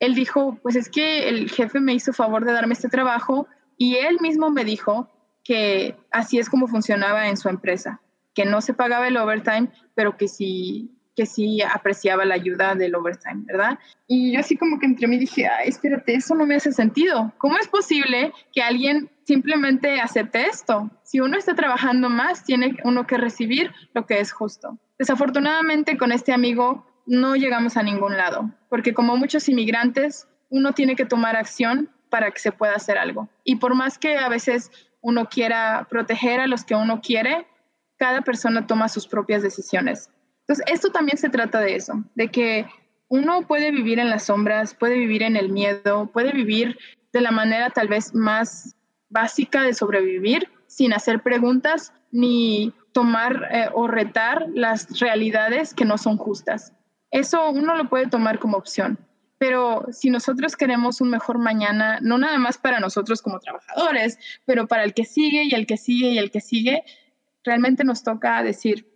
él 0.00 0.14
dijo, 0.14 0.58
pues 0.62 0.76
es 0.76 0.90
que 0.90 1.28
el 1.28 1.50
jefe 1.50 1.80
me 1.80 1.94
hizo 1.94 2.12
favor 2.12 2.44
de 2.44 2.52
darme 2.52 2.74
este 2.74 2.88
trabajo 2.88 3.48
y 3.78 3.96
él 3.96 4.18
mismo 4.20 4.50
me 4.50 4.64
dijo 4.64 5.08
que 5.42 5.96
así 6.10 6.38
es 6.38 6.50
como 6.50 6.66
funcionaba 6.66 7.28
en 7.28 7.36
su 7.36 7.48
empresa, 7.48 8.00
que 8.38 8.44
no 8.44 8.60
se 8.60 8.72
pagaba 8.72 9.08
el 9.08 9.16
overtime, 9.16 9.68
pero 9.96 10.16
que 10.16 10.28
si 10.28 10.94
que 11.16 11.26
sí 11.26 11.60
apreciaba 11.60 12.24
la 12.24 12.36
ayuda 12.36 12.76
del 12.76 12.94
overtime, 12.94 13.42
¿verdad? 13.44 13.80
Y 14.06 14.34
yo 14.34 14.38
así 14.38 14.56
como 14.56 14.78
que 14.78 14.86
entre 14.86 15.08
mí 15.08 15.18
dije, 15.18 15.48
ay, 15.48 15.70
espérate, 15.70 16.14
eso 16.14 16.36
no 16.36 16.46
me 16.46 16.54
hace 16.54 16.70
sentido. 16.70 17.32
¿Cómo 17.38 17.58
es 17.58 17.66
posible 17.66 18.32
que 18.52 18.62
alguien 18.62 19.10
simplemente 19.24 20.00
acepte 20.00 20.46
esto? 20.46 20.88
Si 21.02 21.18
uno 21.18 21.36
está 21.36 21.56
trabajando 21.56 22.08
más, 22.08 22.44
tiene 22.44 22.76
uno 22.84 23.08
que 23.08 23.18
recibir 23.18 23.72
lo 23.92 24.06
que 24.06 24.20
es 24.20 24.30
justo. 24.30 24.78
Desafortunadamente 25.00 25.98
con 25.98 26.12
este 26.12 26.32
amigo 26.32 26.86
no 27.06 27.34
llegamos 27.34 27.76
a 27.76 27.82
ningún 27.82 28.16
lado, 28.16 28.52
porque 28.68 28.94
como 28.94 29.16
muchos 29.16 29.48
inmigrantes, 29.48 30.28
uno 30.48 30.74
tiene 30.74 30.94
que 30.94 31.06
tomar 31.06 31.34
acción 31.34 31.90
para 32.08 32.30
que 32.30 32.38
se 32.38 32.52
pueda 32.52 32.74
hacer 32.74 32.98
algo. 32.98 33.28
Y 33.42 33.56
por 33.56 33.74
más 33.74 33.98
que 33.98 34.16
a 34.16 34.28
veces 34.28 34.70
uno 35.00 35.28
quiera 35.28 35.88
proteger 35.90 36.38
a 36.38 36.46
los 36.46 36.64
que 36.64 36.76
uno 36.76 37.00
quiere, 37.00 37.48
cada 37.98 38.22
persona 38.22 38.66
toma 38.66 38.88
sus 38.88 39.06
propias 39.06 39.42
decisiones. 39.42 40.10
Entonces, 40.40 40.64
esto 40.72 40.90
también 40.90 41.18
se 41.18 41.28
trata 41.28 41.60
de 41.60 41.76
eso, 41.76 42.04
de 42.14 42.28
que 42.28 42.66
uno 43.08 43.46
puede 43.46 43.70
vivir 43.70 43.98
en 43.98 44.10
las 44.10 44.24
sombras, 44.24 44.74
puede 44.74 44.96
vivir 44.96 45.22
en 45.22 45.36
el 45.36 45.50
miedo, 45.50 46.10
puede 46.12 46.32
vivir 46.32 46.78
de 47.12 47.20
la 47.20 47.30
manera 47.30 47.70
tal 47.70 47.88
vez 47.88 48.14
más 48.14 48.76
básica 49.08 49.62
de 49.62 49.74
sobrevivir 49.74 50.48
sin 50.66 50.92
hacer 50.92 51.22
preguntas 51.22 51.92
ni 52.12 52.72
tomar 52.92 53.48
eh, 53.50 53.68
o 53.74 53.86
retar 53.86 54.46
las 54.54 55.00
realidades 55.00 55.74
que 55.74 55.84
no 55.84 55.98
son 55.98 56.16
justas. 56.16 56.72
Eso 57.10 57.50
uno 57.50 57.74
lo 57.76 57.88
puede 57.88 58.06
tomar 58.06 58.38
como 58.38 58.56
opción. 58.56 58.98
Pero 59.38 59.86
si 59.92 60.10
nosotros 60.10 60.56
queremos 60.56 61.00
un 61.00 61.10
mejor 61.10 61.38
mañana, 61.38 62.00
no 62.02 62.18
nada 62.18 62.38
más 62.38 62.58
para 62.58 62.80
nosotros 62.80 63.22
como 63.22 63.38
trabajadores, 63.38 64.18
pero 64.44 64.66
para 64.66 64.82
el 64.84 64.94
que 64.94 65.04
sigue 65.04 65.44
y 65.44 65.54
el 65.54 65.66
que 65.66 65.76
sigue 65.76 66.08
y 66.08 66.18
el 66.18 66.30
que 66.30 66.40
sigue, 66.40 66.84
realmente 67.48 67.82
nos 67.82 68.04
toca 68.04 68.42
decir, 68.42 68.86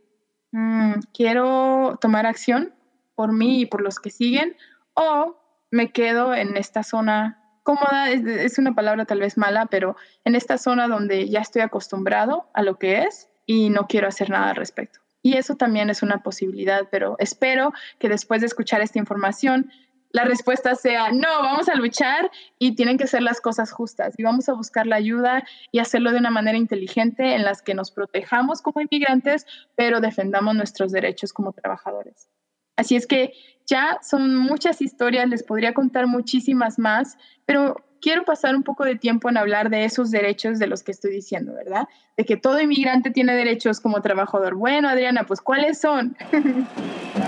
Mm, 0.53 1.01
quiero 1.15 1.99
tomar 2.01 2.27
acción 2.27 2.75
por 3.15 3.33
mí 3.33 3.63
y 3.63 3.67
por 3.67 3.81
los 3.81 3.99
que 3.99 4.11
siguen, 4.11 4.55
o 4.95 5.37
me 5.71 5.93
quedo 5.93 6.35
en 6.35 6.57
esta 6.59 6.83
zona 6.83 7.39
cómoda, 7.63 8.11
es, 8.11 8.59
una 8.59 8.75
palabra 8.75 9.07
tal 9.07 9.21
vez 9.21 9.39
mala, 9.39 9.67
pero 9.67 9.97
en 10.25 10.35
esta 10.35 10.59
zona 10.59 10.89
donde 10.89 11.29
ya 11.29 11.41
estoy 11.41 11.63
acostumbrado 11.63 12.51
a 12.53 12.63
lo 12.63 12.79
que 12.79 13.03
es 13.03 13.31
y 13.47 13.71
no 13.71 13.87
quiero 13.87 14.09
hacer 14.09 14.29
nada 14.31 14.51
al 14.51 14.57
respecto. 14.57 15.01
Y 15.23 15.37
eso 15.37 15.57
también 15.57 15.89
es 15.89 16.03
una 16.03 16.23
posibilidad, 16.23 16.89
pero 16.91 17.17
espero 17.19 17.73
que 17.99 18.09
después 18.09 18.41
de 18.41 18.49
escuchar 18.49 18.81
esta 18.83 18.99
información 18.99 19.71
la 20.13 20.25
respuesta 20.25 20.75
sea, 20.75 21.11
no, 21.11 21.29
vamos 21.43 21.69
a 21.69 21.75
luchar 21.75 22.31
y 22.59 22.75
tienen 22.75 22.99
que 22.99 23.07
ser 23.07 23.23
las 23.23 23.41
cosas 23.41 23.73
justas 23.73 24.15
y 24.19 24.23
vamos 24.23 24.49
a 24.49 24.53
buscar 24.53 24.87
la 24.87 24.97
ayuda 24.97 25.45
y 25.71 25.79
hacerlo 25.79 26.13
de 26.13 26.19
una 26.19 26.31
manera 26.31 26.59
inteligente 26.59 27.35
en 27.35 27.43
las 27.43 27.63
que 27.63 27.75
nos 27.75 27.91
protejamos 27.91 28.63
como 28.63 28.81
inmigrantes, 28.81 29.47
pero 29.75 30.01
defendamos 30.01 30.55
nuestros 30.55 30.93
derechos 30.93 31.33
como 31.33 31.53
trabajadores. 31.53 32.29
Así 32.77 32.97
es 32.97 33.07
que 33.07 33.33
ya 33.67 33.99
son 34.03 34.37
muchas 34.37 34.81
historias, 34.81 35.29
les 35.29 35.43
podría 35.43 35.73
contar 35.73 36.07
muchísimas 36.07 36.79
más, 36.79 37.17
pero 37.47 37.77
quiero 38.01 38.25
pasar 38.25 38.57
un 38.57 38.63
poco 38.65 38.85
de 38.85 38.97
tiempo 38.97 39.31
en 39.31 39.37
hablar 39.37 39.71
de 39.71 39.85
esos 39.85 40.11
derechos 40.11 40.59
de 40.59 40.67
los 40.67 40.83
que 40.83 40.93
estoy 40.93 41.13
diciendo, 41.13 41.55
¿verdad? 41.55 41.89
De 42.17 42.25
que 42.25 42.37
todo 42.37 42.61
inmigrante 42.61 43.11
tiene 43.11 43.35
derechos 43.35 43.81
como 43.81 44.03
trabajador. 44.03 44.57
Bueno, 44.57 44.89
Adriana, 44.89 45.25
pues 45.25 45.41
¿cuáles 45.41 45.81
son? 45.81 46.17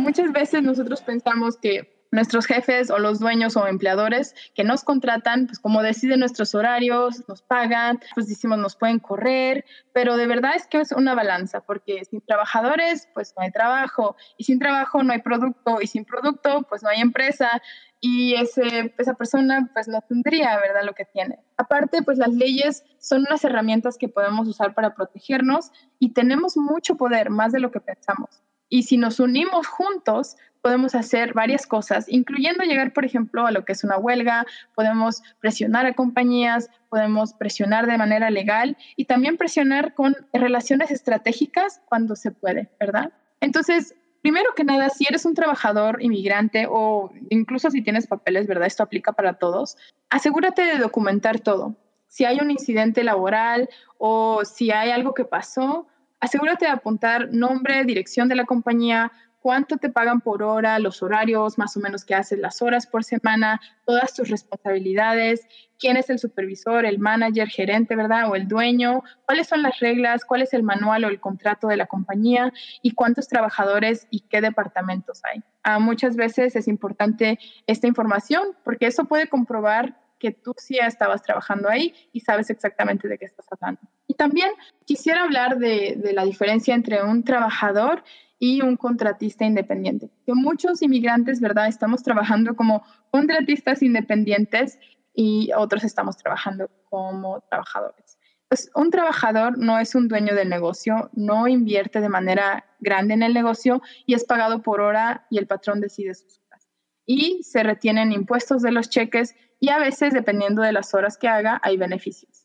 muchas 0.00 0.32
veces 0.32 0.62
nosotros 0.62 1.02
pensamos 1.02 1.56
que 1.56 2.00
nuestros 2.12 2.46
jefes 2.46 2.90
o 2.90 2.98
los 2.98 3.20
dueños 3.20 3.56
o 3.56 3.66
empleadores 3.66 4.34
que 4.54 4.64
nos 4.64 4.82
contratan, 4.82 5.46
pues 5.46 5.58
como 5.58 5.82
deciden 5.82 6.20
nuestros 6.20 6.54
horarios, 6.54 7.28
nos 7.28 7.42
pagan, 7.42 8.00
pues 8.14 8.28
decimos 8.28 8.58
nos 8.58 8.76
pueden 8.76 8.98
correr, 8.98 9.64
pero 9.92 10.16
de 10.16 10.26
verdad 10.26 10.56
es 10.56 10.66
que 10.66 10.80
es 10.80 10.92
una 10.92 11.14
balanza, 11.14 11.60
porque 11.60 12.04
sin 12.04 12.20
trabajadores, 12.22 13.08
pues 13.14 13.32
no 13.36 13.44
hay 13.44 13.52
trabajo, 13.52 14.16
y 14.36 14.44
sin 14.44 14.58
trabajo 14.58 15.02
no 15.02 15.12
hay 15.12 15.22
producto, 15.22 15.78
y 15.80 15.86
sin 15.86 16.04
producto, 16.04 16.66
pues 16.68 16.82
no 16.82 16.88
hay 16.88 17.00
empresa, 17.00 17.62
y 18.00 18.34
ese, 18.34 18.94
esa 18.98 19.14
persona 19.14 19.70
pues 19.72 19.86
no 19.86 20.00
tendría, 20.00 20.58
¿verdad?, 20.58 20.84
lo 20.84 20.94
que 20.94 21.04
tiene. 21.04 21.38
Aparte, 21.58 22.02
pues 22.02 22.18
las 22.18 22.30
leyes 22.30 22.82
son 22.98 23.26
unas 23.28 23.44
herramientas 23.44 23.98
que 23.98 24.08
podemos 24.08 24.48
usar 24.48 24.74
para 24.74 24.94
protegernos 24.94 25.70
y 25.98 26.12
tenemos 26.12 26.56
mucho 26.56 26.96
poder, 26.96 27.30
más 27.30 27.52
de 27.52 27.60
lo 27.60 27.70
que 27.70 27.80
pensamos. 27.80 28.42
Y 28.70 28.84
si 28.84 28.96
nos 28.96 29.20
unimos 29.20 29.66
juntos, 29.66 30.36
podemos 30.62 30.94
hacer 30.94 31.34
varias 31.34 31.66
cosas, 31.66 32.06
incluyendo 32.08 32.64
llegar, 32.64 32.92
por 32.92 33.04
ejemplo, 33.04 33.46
a 33.46 33.50
lo 33.50 33.64
que 33.64 33.72
es 33.72 33.84
una 33.84 33.98
huelga, 33.98 34.46
podemos 34.74 35.22
presionar 35.40 35.86
a 35.86 35.94
compañías, 35.94 36.70
podemos 36.88 37.34
presionar 37.34 37.86
de 37.86 37.98
manera 37.98 38.30
legal 38.30 38.76
y 38.96 39.06
también 39.06 39.36
presionar 39.36 39.94
con 39.94 40.16
relaciones 40.32 40.90
estratégicas 40.90 41.80
cuando 41.86 42.16
se 42.16 42.30
puede, 42.30 42.70
¿verdad? 42.78 43.12
Entonces, 43.40 43.94
primero 44.22 44.54
que 44.54 44.64
nada, 44.64 44.90
si 44.90 45.06
eres 45.08 45.24
un 45.24 45.34
trabajador 45.34 46.02
inmigrante 46.02 46.66
o 46.68 47.10
incluso 47.30 47.70
si 47.70 47.82
tienes 47.82 48.06
papeles, 48.06 48.46
¿verdad? 48.46 48.66
Esto 48.66 48.82
aplica 48.82 49.12
para 49.12 49.34
todos, 49.34 49.76
asegúrate 50.10 50.62
de 50.62 50.78
documentar 50.78 51.40
todo. 51.40 51.74
Si 52.06 52.24
hay 52.24 52.38
un 52.40 52.50
incidente 52.50 53.04
laboral 53.04 53.68
o 53.98 54.44
si 54.44 54.72
hay 54.72 54.90
algo 54.90 55.14
que 55.14 55.24
pasó, 55.24 55.86
asegúrate 56.20 56.66
de 56.66 56.70
apuntar 56.70 57.32
nombre, 57.32 57.84
dirección 57.84 58.28
de 58.28 58.36
la 58.36 58.44
compañía, 58.44 59.10
cuánto 59.40 59.78
te 59.78 59.88
pagan 59.88 60.20
por 60.20 60.42
hora, 60.42 60.78
los 60.78 61.02
horarios 61.02 61.58
más 61.58 61.76
o 61.76 61.80
menos 61.80 62.04
que 62.04 62.14
haces, 62.14 62.38
las 62.38 62.62
horas 62.62 62.86
por 62.86 63.04
semana, 63.04 63.60
todas 63.86 64.14
tus 64.14 64.28
responsabilidades, 64.28 65.46
quién 65.78 65.96
es 65.96 66.10
el 66.10 66.18
supervisor, 66.18 66.84
el 66.84 66.98
manager, 66.98 67.48
gerente, 67.48 67.96
¿verdad? 67.96 68.30
O 68.30 68.36
el 68.36 68.46
dueño, 68.46 69.02
cuáles 69.24 69.48
son 69.48 69.62
las 69.62 69.80
reglas, 69.80 70.24
cuál 70.24 70.42
es 70.42 70.52
el 70.52 70.62
manual 70.62 71.04
o 71.04 71.08
el 71.08 71.20
contrato 71.20 71.68
de 71.68 71.78
la 71.78 71.86
compañía 71.86 72.52
y 72.82 72.92
cuántos 72.92 73.28
trabajadores 73.28 74.06
y 74.10 74.20
qué 74.20 74.40
departamentos 74.42 75.22
hay. 75.24 75.42
Ah, 75.62 75.78
muchas 75.78 76.16
veces 76.16 76.54
es 76.54 76.68
importante 76.68 77.38
esta 77.66 77.86
información 77.86 78.56
porque 78.62 78.86
eso 78.86 79.06
puede 79.06 79.28
comprobar 79.28 79.98
que 80.18 80.32
tú 80.32 80.52
sí 80.58 80.78
estabas 80.78 81.22
trabajando 81.22 81.70
ahí 81.70 81.94
y 82.12 82.20
sabes 82.20 82.50
exactamente 82.50 83.08
de 83.08 83.16
qué 83.16 83.24
estás 83.24 83.46
hablando. 83.50 83.80
También 84.20 84.50
quisiera 84.84 85.22
hablar 85.22 85.56
de, 85.56 85.94
de 85.96 86.12
la 86.12 86.26
diferencia 86.26 86.74
entre 86.74 87.02
un 87.02 87.24
trabajador 87.24 88.04
y 88.38 88.60
un 88.60 88.76
contratista 88.76 89.46
independiente. 89.46 90.10
Que 90.26 90.34
muchos 90.34 90.82
inmigrantes, 90.82 91.40
¿verdad? 91.40 91.68
Estamos 91.68 92.02
trabajando 92.02 92.54
como 92.54 92.82
contratistas 93.10 93.82
independientes 93.82 94.78
y 95.14 95.52
otros 95.56 95.84
estamos 95.84 96.18
trabajando 96.18 96.68
como 96.90 97.40
trabajadores. 97.48 98.18
Pues 98.46 98.70
un 98.74 98.90
trabajador 98.90 99.56
no 99.56 99.78
es 99.78 99.94
un 99.94 100.06
dueño 100.06 100.34
del 100.34 100.50
negocio, 100.50 101.08
no 101.14 101.48
invierte 101.48 102.02
de 102.02 102.10
manera 102.10 102.66
grande 102.78 103.14
en 103.14 103.22
el 103.22 103.32
negocio 103.32 103.80
y 104.04 104.12
es 104.12 104.26
pagado 104.26 104.60
por 104.60 104.82
hora 104.82 105.26
y 105.30 105.38
el 105.38 105.46
patrón 105.46 105.80
decide 105.80 106.14
sus 106.14 106.42
horas. 106.46 106.68
Y 107.06 107.42
se 107.42 107.62
retienen 107.62 108.12
impuestos 108.12 108.60
de 108.60 108.70
los 108.70 108.90
cheques 108.90 109.34
y 109.58 109.70
a 109.70 109.78
veces, 109.78 110.12
dependiendo 110.12 110.60
de 110.60 110.72
las 110.72 110.92
horas 110.92 111.16
que 111.16 111.28
haga, 111.28 111.58
hay 111.64 111.78
beneficios 111.78 112.39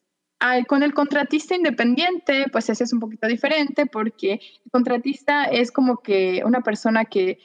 con 0.68 0.84
el 0.84 0.94
contratista 0.94 1.56
independiente, 1.56 2.46
pues 2.52 2.70
ese 2.70 2.84
es 2.84 2.94
un 2.94 3.00
poquito 3.00 3.28
diferente 3.28 3.86
porque 3.86 4.34
el 4.34 4.72
contratista 4.72 5.46
es 5.46 5.72
como 5.72 5.98
que 5.98 6.44
una 6.46 6.62
persona 6.62 7.06
que 7.06 7.40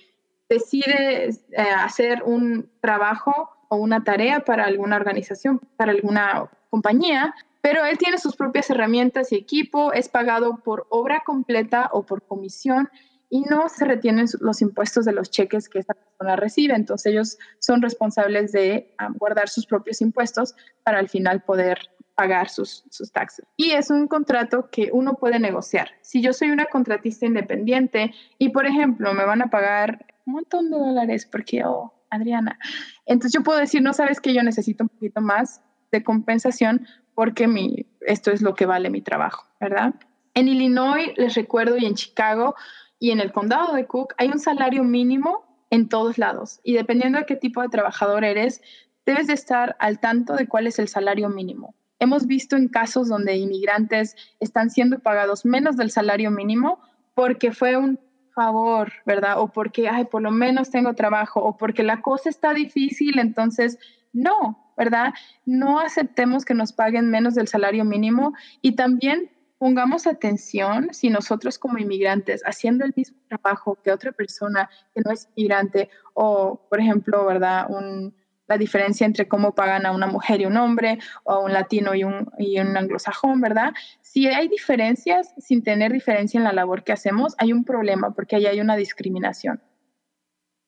decide 0.49 1.29
eh, 1.29 1.61
hacer 1.79 2.23
un 2.25 2.71
trabajo 2.81 3.51
o 3.69 3.77
una 3.77 4.03
tarea 4.03 4.41
para 4.41 4.65
alguna 4.65 4.97
organización, 4.97 5.61
para 5.77 5.93
alguna 5.93 6.51
compañía, 6.71 7.35
pero 7.61 7.85
él 7.85 7.99
tiene 7.99 8.19
sus 8.19 8.37
propias 8.37 8.69
herramientas 8.71 9.33
y 9.33 9.37
equipo, 9.37 9.93
es 9.93 10.09
pagado 10.09 10.57
por 10.65 10.87
obra 10.91 11.23
completa 11.25 11.91
o 11.93 12.05
por 12.05 12.23
comisión 12.23 12.89
y 13.29 13.43
no 13.43 13.69
se 13.69 13.85
retienen 13.85 14.27
los 14.41 14.61
impuestos 14.61 15.05
de 15.05 15.13
los 15.13 15.31
cheques 15.31 15.69
que 15.69 15.79
esa 15.79 15.95
persona 15.95 16.35
recibe. 16.35 16.75
Entonces 16.75 17.13
ellos 17.13 17.39
son 17.61 17.81
responsables 17.81 18.51
de 18.51 18.93
ah, 18.99 19.09
guardar 19.15 19.49
sus 19.49 19.67
propios 19.67 20.01
impuestos 20.01 20.57
para 20.83 20.99
al 20.99 21.09
final 21.09 21.43
poder 21.43 21.79
pagar 22.21 22.51
sus, 22.51 22.85
sus 22.91 23.11
taxes. 23.11 23.47
Y 23.57 23.71
es 23.71 23.89
un 23.89 24.07
contrato 24.07 24.69
que 24.71 24.91
uno 24.93 25.15
puede 25.15 25.39
negociar. 25.39 25.93
Si 26.03 26.21
yo 26.21 26.35
soy 26.35 26.51
una 26.51 26.67
contratista 26.67 27.25
independiente 27.25 28.13
y, 28.37 28.51
por 28.51 28.67
ejemplo, 28.67 29.15
me 29.15 29.25
van 29.25 29.41
a 29.41 29.49
pagar 29.49 30.05
un 30.27 30.35
montón 30.35 30.71
de 30.71 30.77
dólares 30.77 31.25
porque, 31.25 31.65
oh, 31.65 31.95
Adriana, 32.11 32.59
entonces 33.07 33.33
yo 33.33 33.43
puedo 33.43 33.59
decir, 33.59 33.81
no 33.81 33.95
sabes 33.95 34.21
que 34.21 34.35
yo 34.35 34.43
necesito 34.43 34.85
un 34.85 34.91
poquito 34.91 35.23
más 35.23 35.63
de 35.93 36.05
compensación 36.05 36.87
porque 37.15 37.49
mi, 37.49 37.87
esto 38.03 38.31
es 38.33 38.43
lo 38.43 38.55
que 38.55 38.67
vale 38.67 38.91
mi 38.91 39.01
trabajo, 39.01 39.47
¿verdad? 39.59 39.95
En 40.35 40.47
Illinois, 40.49 41.15
les 41.17 41.35
recuerdo, 41.37 41.79
y 41.79 41.87
en 41.87 41.95
Chicago 41.95 42.55
y 42.99 43.13
en 43.13 43.21
el 43.21 43.33
condado 43.33 43.73
de 43.73 43.87
Cook, 43.87 44.13
hay 44.19 44.29
un 44.29 44.41
salario 44.41 44.85
mínimo 44.85 45.65
en 45.71 45.89
todos 45.89 46.19
lados. 46.19 46.61
Y 46.65 46.75
dependiendo 46.75 47.19
de 47.19 47.25
qué 47.25 47.37
tipo 47.37 47.63
de 47.63 47.71
trabajador 47.71 48.25
eres, 48.25 48.61
debes 49.07 49.27
de 49.27 49.33
estar 49.33 49.75
al 49.79 50.01
tanto 50.01 50.35
de 50.35 50.47
cuál 50.47 50.67
es 50.67 50.79
el 50.79 50.89
salario 50.89 51.31
mínimo. 51.31 51.75
Hemos 52.01 52.27
visto 52.27 52.57
en 52.57 52.69
casos 52.69 53.09
donde 53.09 53.37
inmigrantes 53.37 54.17
están 54.41 54.71
siendo 54.71 54.99
pagados 54.99 55.45
menos 55.45 55.77
del 55.77 55.91
salario 55.91 56.31
mínimo 56.31 56.81
porque 57.15 57.53
fue 57.53 57.77
un 57.77 58.01
favor, 58.35 58.93
¿verdad? 59.07 59.41
O 59.41 59.49
porque, 59.49 59.89
ay, 59.89 60.07
por 60.07 60.23
lo 60.23 60.31
menos 60.31 60.71
tengo 60.71 60.95
trabajo, 60.95 61.41
o 61.41 61.57
porque 61.57 61.83
la 61.83 62.01
cosa 62.01 62.31
está 62.31 62.55
difícil, 62.55 63.19
entonces, 63.19 63.79
no, 64.13 64.73
¿verdad? 64.77 65.13
No 65.45 65.79
aceptemos 65.79 66.45
que 66.45 66.55
nos 66.55 66.73
paguen 66.73 67.11
menos 67.11 67.35
del 67.35 67.49
salario 67.49 67.85
mínimo 67.85 68.33
y 68.63 68.73
también 68.73 69.31
pongamos 69.59 70.07
atención 70.07 70.89
si 70.93 71.11
nosotros 71.11 71.59
como 71.59 71.77
inmigrantes 71.77 72.43
haciendo 72.47 72.87
el 72.87 72.95
mismo 72.97 73.19
trabajo 73.29 73.77
que 73.85 73.93
otra 73.93 74.11
persona 74.11 74.71
que 74.95 75.03
no 75.05 75.13
es 75.13 75.29
inmigrante 75.37 75.91
o, 76.15 76.67
por 76.71 76.81
ejemplo, 76.81 77.27
¿verdad? 77.27 77.67
Un, 77.69 78.15
la 78.51 78.59
diferencia 78.59 79.07
entre 79.07 79.29
cómo 79.29 79.55
pagan 79.55 79.87
a 79.87 79.93
una 79.93 80.09
mujer 80.09 80.41
y 80.41 80.47
un 80.47 80.57
hombre, 80.57 80.99
o 81.23 81.33
a 81.33 81.39
un 81.39 81.53
latino 81.53 81.95
y 81.95 82.03
un, 82.03 82.77
anglosajón, 82.77 83.41
¿verdad? 83.41 83.73
Si 84.01 84.27
hay 84.27 84.49
diferencias 84.49 85.33
sin 85.39 85.63
tener 85.63 85.93
diferencia 85.93 86.37
en 86.37 86.43
la 86.43 86.53
labor 86.53 86.83
que 86.83 86.93
hacemos, 86.93 87.37
hay 87.39 87.53
un 87.53 87.65
problema 87.65 88.13
porque 88.13 88.35
ahí 88.35 88.47
hay 88.47 88.61
una 88.61 88.75
discriminación. 88.75 89.63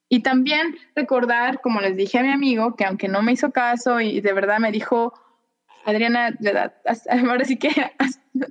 Y 0.09 0.23
también 0.23 0.77
recordar, 0.95 1.61
como 1.61 1.81
les 1.81 1.97
dije 1.97 2.21
a 2.21 2.23
mi 2.23 2.31
amigo, 2.31 2.77
que 2.77 2.85
aunque 2.85 3.09
no 3.09 3.21
me 3.21 3.33
hizo 3.33 3.51
caso 3.51 4.01
y 4.01 4.21
de 4.21 4.33
verdad 4.33 4.61
me 4.61 4.71
dijo, 4.71 5.13
Adriana, 5.85 6.37
ahora 7.29 7.45
sí 7.45 7.59
que 7.59 7.71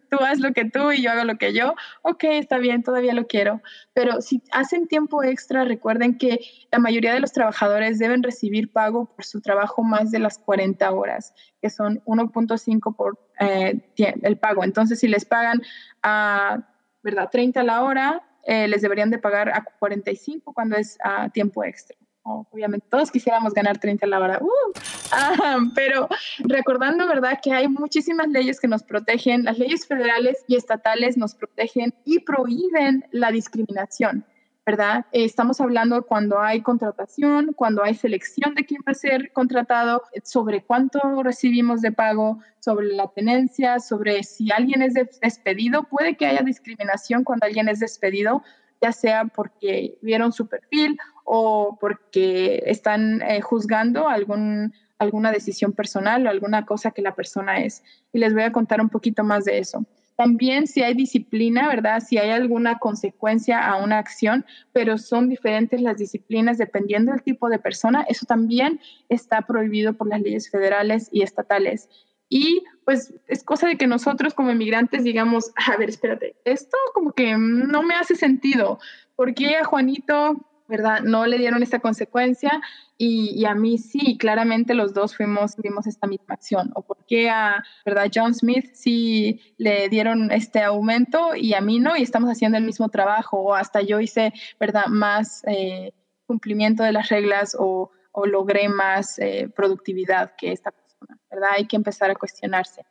tú 0.09 0.17
haz 0.19 0.39
lo 0.39 0.53
que 0.53 0.65
tú 0.65 0.91
y 0.91 1.01
yo 1.01 1.11
hago 1.11 1.23
lo 1.23 1.37
que 1.37 1.53
yo, 1.53 1.75
ok, 2.01 2.23
está 2.25 2.57
bien, 2.57 2.83
todavía 2.83 3.13
lo 3.13 3.27
quiero. 3.27 3.61
Pero 3.93 4.21
si 4.21 4.43
hacen 4.51 4.87
tiempo 4.87 5.23
extra, 5.23 5.63
recuerden 5.63 6.17
que 6.17 6.39
la 6.71 6.79
mayoría 6.79 7.13
de 7.13 7.19
los 7.19 7.31
trabajadores 7.31 7.99
deben 7.99 8.23
recibir 8.23 8.71
pago 8.71 9.05
por 9.05 9.25
su 9.25 9.41
trabajo 9.41 9.83
más 9.83 10.11
de 10.11 10.19
las 10.19 10.37
40 10.37 10.91
horas, 10.91 11.33
que 11.61 11.69
son 11.69 12.01
1.5 12.05 12.95
por 12.95 13.19
eh, 13.39 13.81
el 13.97 14.37
pago. 14.37 14.63
Entonces, 14.63 14.99
si 14.99 15.07
les 15.07 15.25
pagan 15.25 15.61
a, 16.03 16.67
¿verdad?, 17.03 17.29
30 17.31 17.61
a 17.61 17.63
la 17.63 17.83
hora, 17.83 18.23
eh, 18.43 18.67
les 18.67 18.81
deberían 18.81 19.09
de 19.09 19.19
pagar 19.19 19.49
a 19.49 19.63
45 19.79 20.53
cuando 20.53 20.75
es 20.75 20.97
a 21.03 21.29
tiempo 21.29 21.63
extra 21.63 22.00
obviamente 22.23 22.87
todos 22.89 23.11
quisiéramos 23.11 23.53
ganar 23.53 23.79
30 23.79 24.05
a 24.05 24.09
la 24.09 24.19
hora, 24.19 24.39
uh, 24.41 25.71
pero 25.75 26.07
recordando, 26.39 27.07
¿verdad?, 27.07 27.39
que 27.41 27.51
hay 27.51 27.67
muchísimas 27.67 28.27
leyes 28.27 28.59
que 28.59 28.67
nos 28.67 28.83
protegen, 28.83 29.43
las 29.43 29.57
leyes 29.57 29.85
federales 29.85 30.43
y 30.47 30.55
estatales 30.55 31.17
nos 31.17 31.35
protegen 31.35 31.93
y 32.05 32.19
prohíben 32.19 33.05
la 33.11 33.31
discriminación. 33.31 34.25
¿verdad? 34.63 35.05
estamos 35.11 35.59
hablando 35.59 36.05
cuando 36.05 36.39
hay 36.39 36.61
contratación, 36.61 37.53
cuando 37.53 37.83
hay 37.83 37.95
selección 37.95 38.53
de 38.53 38.63
quién 38.63 38.81
va 38.87 38.91
a 38.91 38.95
ser 38.95 39.31
contratado, 39.31 40.03
sobre 40.23 40.63
cuánto 40.63 40.99
recibimos 41.23 41.81
de 41.81 41.91
pago, 41.91 42.39
sobre 42.59 42.87
la 42.93 43.07
tenencia, 43.07 43.79
sobre 43.79 44.23
si 44.23 44.51
alguien 44.51 44.83
es 44.83 44.93
despedido. 44.93 45.83
Puede 45.83 46.15
que 46.15 46.27
haya 46.27 46.43
discriminación 46.43 47.23
cuando 47.23 47.47
alguien 47.47 47.69
es 47.69 47.79
despedido, 47.79 48.43
ya 48.81 48.91
sea 48.91 49.25
porque 49.25 49.97
vieron 50.01 50.31
su 50.31 50.47
perfil 50.47 50.97
o 51.23 51.77
porque 51.79 52.63
están 52.65 53.21
eh, 53.21 53.41
juzgando 53.41 54.07
algún, 54.07 54.73
alguna 54.97 55.31
decisión 55.31 55.71
personal 55.71 56.25
o 56.25 56.29
alguna 56.29 56.65
cosa 56.65 56.91
que 56.91 57.01
la 57.01 57.15
persona 57.15 57.61
es. 57.61 57.83
Y 58.11 58.19
les 58.19 58.33
voy 58.33 58.43
a 58.43 58.51
contar 58.51 58.81
un 58.81 58.89
poquito 58.89 59.23
más 59.23 59.45
de 59.45 59.59
eso. 59.59 59.85
También 60.15 60.67
si 60.67 60.83
hay 60.83 60.93
disciplina, 60.93 61.67
¿verdad? 61.67 62.03
Si 62.07 62.17
hay 62.17 62.29
alguna 62.29 62.77
consecuencia 62.77 63.65
a 63.65 63.77
una 63.77 63.97
acción, 63.97 64.45
pero 64.71 64.97
son 64.97 65.29
diferentes 65.29 65.81
las 65.81 65.97
disciplinas 65.97 66.57
dependiendo 66.57 67.11
del 67.11 67.23
tipo 67.23 67.49
de 67.49 67.57
persona, 67.57 68.05
eso 68.07 68.25
también 68.27 68.79
está 69.09 69.41
prohibido 69.41 69.93
por 69.93 70.07
las 70.07 70.21
leyes 70.21 70.49
federales 70.51 71.09
y 71.11 71.23
estatales. 71.23 71.89
Y 72.33 72.63
pues 72.85 73.13
es 73.27 73.43
cosa 73.43 73.67
de 73.67 73.77
que 73.77 73.87
nosotros 73.87 74.33
como 74.33 74.51
inmigrantes 74.51 75.03
digamos, 75.03 75.51
a 75.67 75.75
ver, 75.77 75.89
espérate, 75.89 76.35
esto 76.45 76.77
como 76.93 77.11
que 77.11 77.35
no 77.37 77.83
me 77.83 77.93
hace 77.93 78.15
sentido. 78.15 78.79
¿Por 79.15 79.35
qué 79.35 79.57
a 79.57 79.65
Juanito 79.65 80.47
¿verdad? 80.71 81.01
No 81.01 81.27
le 81.27 81.37
dieron 81.37 81.61
esta 81.61 81.79
consecuencia 81.79 82.61
y, 82.97 83.43
a 83.45 83.53
mí 83.53 83.77
sí, 83.77 84.17
claramente 84.17 84.73
los 84.73 84.93
dos 84.93 85.17
fuimos, 85.17 85.55
tuvimos 85.55 85.85
esta 85.85 86.07
misma 86.07 86.33
acción. 86.35 86.71
¿O 86.75 86.81
por 86.81 87.05
qué 87.05 87.29
a, 87.29 87.61
¿verdad? 87.85 88.09
John 88.13 88.33
Smith 88.33 88.69
sí 88.73 89.41
le 89.57 89.89
dieron 89.89 90.31
este 90.31 90.63
aumento 90.63 91.35
y 91.35 91.55
a 91.55 91.61
mí 91.61 91.79
no 91.79 91.97
y 91.97 92.03
estamos 92.03 92.29
haciendo 92.29 92.57
el 92.57 92.63
mismo 92.63 92.87
trabajo? 92.87 93.37
O 93.37 93.53
hasta 93.53 93.81
yo 93.81 93.99
hice, 93.99 94.31
¿verdad? 94.59 94.85
Más 94.87 95.43
eh, 95.45 95.93
cumplimiento 96.25 96.83
de 96.83 96.93
las 96.93 97.09
reglas 97.09 97.55
o, 97.59 97.91
logré 98.25 98.69
más 98.69 99.19
eh, 99.19 99.49
productividad 99.53 100.35
que 100.37 100.51
esta 100.51 100.71
persona, 100.71 100.90
¿verdad? 101.31 101.51
Hay 101.55 101.65
que 101.65 101.75
empezar 101.75 102.11
a 102.11 102.15
cuestionarse. 102.15 102.83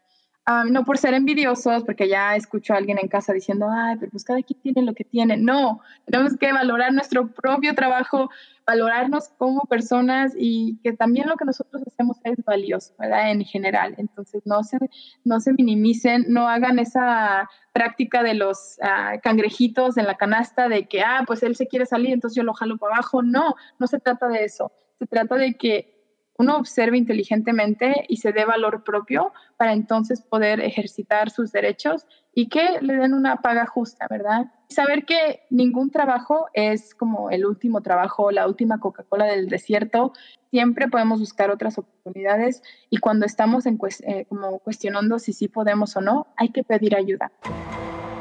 Ah, 0.47 0.65
no 0.69 0.85
por 0.85 0.99
ser 0.99 1.15
envidiosos, 1.15 1.85
porque 1.85 2.09
ya 2.09 2.35
escucho 2.35 2.73
a 2.73 2.79
alguien 2.79 2.99
en 3.01 3.09
casa 3.09 3.33
diciendo, 3.33 3.69
ay, 3.71 3.97
pero 4.01 4.11
pues 4.11 4.25
cada 4.25 4.43
quien 4.43 4.59
tiene 4.61 4.83
lo 4.83 4.95
que 4.95 5.05
tiene. 5.05 5.37
No, 5.37 5.81
tenemos 6.07 6.37
que 6.39 6.51
valorar 6.53 6.93
nuestro 6.93 7.29
propio 7.29 7.75
trabajo, 7.75 8.31
valorarnos 8.67 9.29
como 9.39 9.61
personas 9.63 10.33
y 10.37 10.79
que 10.83 10.93
también 10.93 11.29
lo 11.29 11.37
que 11.37 11.45
nosotros 11.45 11.83
hacemos 11.87 12.17
es 12.25 12.43
valioso, 12.45 12.95
¿verdad? 12.99 13.31
En 13.31 13.45
general. 13.45 13.95
Entonces, 13.99 14.43
no 14.47 14.65
se, 14.65 14.79
no 15.25 15.41
se 15.41 15.53
minimicen, 15.53 16.25
no 16.29 16.49
hagan 16.49 16.79
esa 16.79 17.49
práctica 17.73 18.23
de 18.23 18.35
los 18.35 18.79
ah, 18.83 19.19
cangrejitos 19.23 19.99
en 19.99 20.07
la 20.07 20.17
canasta 20.17 20.69
de 20.69 20.89
que, 20.89 21.03
ah, 21.03 21.23
pues 21.27 21.43
él 21.43 21.55
se 21.55 21.69
quiere 21.69 21.87
salir, 21.87 22.13
entonces 22.13 22.37
yo 22.37 22.43
lo 22.43 22.55
jalo 22.55 22.79
para 22.79 22.95
abajo. 22.95 23.23
No, 23.23 23.55
no 23.79 23.87
se 23.87 24.01
trata 24.01 24.27
de 24.27 24.45
eso. 24.45 24.73
Se 24.99 25.07
trata 25.07 25.37
de 25.37 25.55
que 25.55 26.00
uno 26.41 26.57
observe 26.57 26.97
inteligentemente 26.97 28.07
y 28.09 28.17
se 28.17 28.33
dé 28.33 28.47
valor 28.47 28.83
propio 28.83 29.35
para 29.59 29.75
entonces 29.75 30.23
poder 30.23 30.61
ejercitar 30.61 31.29
sus 31.29 31.53
derechos 31.53 32.07
y 32.35 32.49
que 32.49 32.81
le 32.81 32.95
den 32.97 33.13
una 33.13 33.43
paga 33.43 33.67
justa, 33.67 34.07
¿verdad? 34.09 34.47
Saber 34.71 35.05
que 35.05 35.43
ningún 35.51 35.91
trabajo 35.91 36.47
es 36.55 36.95
como 36.95 37.29
el 37.29 37.45
último 37.45 37.83
trabajo, 37.83 38.31
la 38.31 38.47
última 38.47 38.81
Coca-Cola 38.81 39.27
del 39.27 39.51
desierto. 39.51 40.15
Siempre 40.51 40.89
podemos 40.89 41.21
buscar 41.21 41.51
otras 41.51 41.77
oportunidades 41.77 42.63
y 42.89 42.97
cuando 42.97 43.27
estamos 43.27 43.67
en, 43.67 43.79
eh, 44.07 44.25
como 44.25 44.61
cuestionando 44.61 45.19
si 45.19 45.35
sí 45.35 45.47
podemos 45.47 45.95
o 45.99 46.01
no, 46.01 46.29
hay 46.39 46.49
que 46.49 46.65
pedir 46.65 46.97
ayuda. 46.97 47.31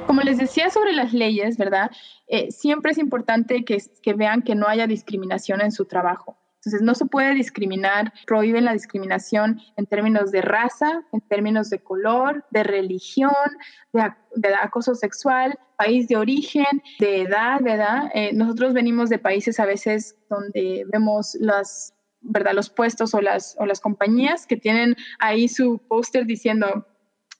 Como 0.07 0.19
les 0.23 0.39
decía 0.39 0.69
sobre 0.71 0.91
las 0.91 1.13
leyes, 1.13 1.57
¿verdad? 1.57 1.89
Eh, 2.27 2.51
siempre 2.51 2.91
es 2.91 2.97
importante 2.97 3.63
que, 3.63 3.81
que 4.03 4.13
vean 4.13 4.41
que 4.41 4.55
no 4.55 4.67
haya 4.67 4.87
discriminación 4.87 5.61
en 5.61 5.71
su 5.71 5.85
trabajo. 5.85 6.35
Entonces, 6.59 6.81
no 6.81 6.93
se 6.93 7.05
puede 7.05 7.35
discriminar, 7.35 8.11
prohíben 8.27 8.65
la 8.65 8.73
discriminación 8.73 9.61
en 9.77 9.85
términos 9.85 10.29
de 10.31 10.41
raza, 10.41 11.03
en 11.13 11.21
términos 11.21 11.69
de 11.69 11.79
color, 11.79 12.43
de 12.51 12.63
religión, 12.63 13.31
de, 13.93 14.53
acoso 14.61 14.93
sexual, 14.93 15.57
país 15.77 16.09
de 16.09 16.17
origen, 16.17 16.83
de 16.99 17.21
edad, 17.21 17.61
¿verdad? 17.61 18.11
Eh, 18.13 18.31
nosotros 18.33 18.73
venimos 18.73 19.09
de 19.09 19.19
países 19.19 19.57
a 19.61 19.65
veces 19.65 20.17
donde 20.29 20.85
vemos 20.91 21.37
las, 21.39 21.93
¿verdad? 22.19 22.51
los 22.53 22.69
puestos 22.69 23.13
o 23.13 23.21
las, 23.21 23.55
o 23.57 23.65
las 23.65 23.79
compañías 23.79 24.45
que 24.45 24.57
tienen 24.57 24.97
ahí 25.19 25.47
su 25.47 25.77
póster 25.87 26.25
diciendo 26.25 26.85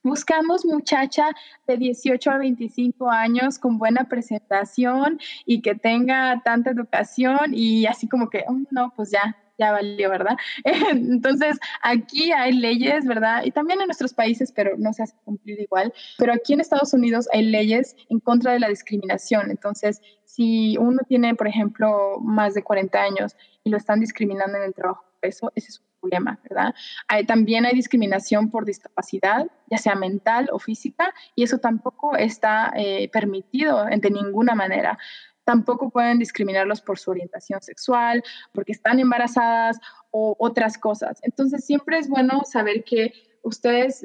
Buscamos 0.02 0.64
muchacha 0.64 1.28
de 1.66 1.76
18 1.76 2.30
a 2.30 2.38
25 2.38 3.10
años 3.10 3.58
con 3.58 3.76
buena 3.76 4.08
presentación 4.08 5.20
y 5.44 5.60
que 5.60 5.74
tenga 5.74 6.40
tanta 6.42 6.70
educación 6.70 7.52
y 7.52 7.84
así 7.84 8.08
como 8.08 8.30
que, 8.30 8.44
oh, 8.48 8.60
no, 8.70 8.94
pues 8.96 9.10
ya, 9.10 9.36
ya 9.58 9.72
valió, 9.72 10.08
¿verdad? 10.08 10.38
Entonces, 10.90 11.58
aquí 11.82 12.32
hay 12.32 12.52
leyes, 12.52 13.04
¿verdad? 13.04 13.44
Y 13.44 13.50
también 13.50 13.82
en 13.82 13.88
nuestros 13.88 14.14
países, 14.14 14.52
pero 14.52 14.72
no 14.78 14.94
se 14.94 15.02
hace 15.02 15.16
cumplir 15.22 15.60
igual. 15.60 15.92
Pero 16.16 16.32
aquí 16.32 16.54
en 16.54 16.60
Estados 16.60 16.94
Unidos 16.94 17.28
hay 17.34 17.42
leyes 17.42 17.94
en 18.08 18.20
contra 18.20 18.52
de 18.54 18.60
la 18.60 18.68
discriminación. 18.68 19.50
Entonces, 19.50 20.00
si 20.24 20.78
uno 20.78 21.00
tiene, 21.06 21.34
por 21.34 21.46
ejemplo, 21.46 22.18
más 22.22 22.54
de 22.54 22.62
40 22.62 23.02
años 23.02 23.36
y 23.64 23.70
lo 23.70 23.76
están 23.76 24.00
discriminando 24.00 24.56
en 24.56 24.64
el 24.64 24.74
trabajo, 24.74 25.04
eso, 25.20 25.52
es 25.54 25.82
problema, 26.00 26.38
¿verdad? 26.48 26.74
Hay, 27.08 27.24
también 27.26 27.66
hay 27.66 27.74
discriminación 27.74 28.50
por 28.50 28.64
discapacidad, 28.64 29.46
ya 29.70 29.78
sea 29.78 29.94
mental 29.94 30.48
o 30.52 30.58
física, 30.58 31.12
y 31.34 31.42
eso 31.42 31.58
tampoco 31.58 32.16
está 32.16 32.72
eh, 32.76 33.08
permitido 33.12 33.84
de 33.84 34.10
ninguna 34.10 34.54
manera. 34.54 34.98
Tampoco 35.44 35.90
pueden 35.90 36.18
discriminarlos 36.18 36.80
por 36.80 36.98
su 36.98 37.10
orientación 37.10 37.60
sexual, 37.60 38.22
porque 38.52 38.72
están 38.72 38.98
embarazadas 39.00 39.78
o 40.10 40.36
otras 40.38 40.78
cosas. 40.78 41.18
Entonces, 41.22 41.64
siempre 41.64 41.98
es 41.98 42.08
bueno 42.08 42.42
saber 42.44 42.84
que 42.84 43.12
ustedes, 43.42 44.04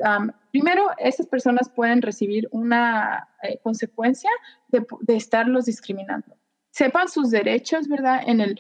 primero, 0.52 0.90
esas 0.98 1.28
personas 1.28 1.70
pueden 1.70 2.02
recibir 2.02 2.48
una 2.52 3.28
eh, 3.44 3.60
consecuencia 3.62 4.30
de, 4.70 4.86
de 5.02 5.16
estarlos 5.16 5.66
discriminando. 5.66 6.38
Sepan 6.72 7.10
sus 7.10 7.32
derechos, 7.32 7.88
¿verdad? 7.88 8.22
En 8.26 8.42
el 8.42 8.60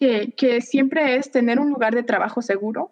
que, 0.00 0.60
siempre 0.62 1.16
es 1.16 1.30
tener 1.30 1.60
un 1.60 1.70
lugar 1.70 1.94
de 1.94 2.02
trabajo 2.02 2.40
seguro, 2.40 2.90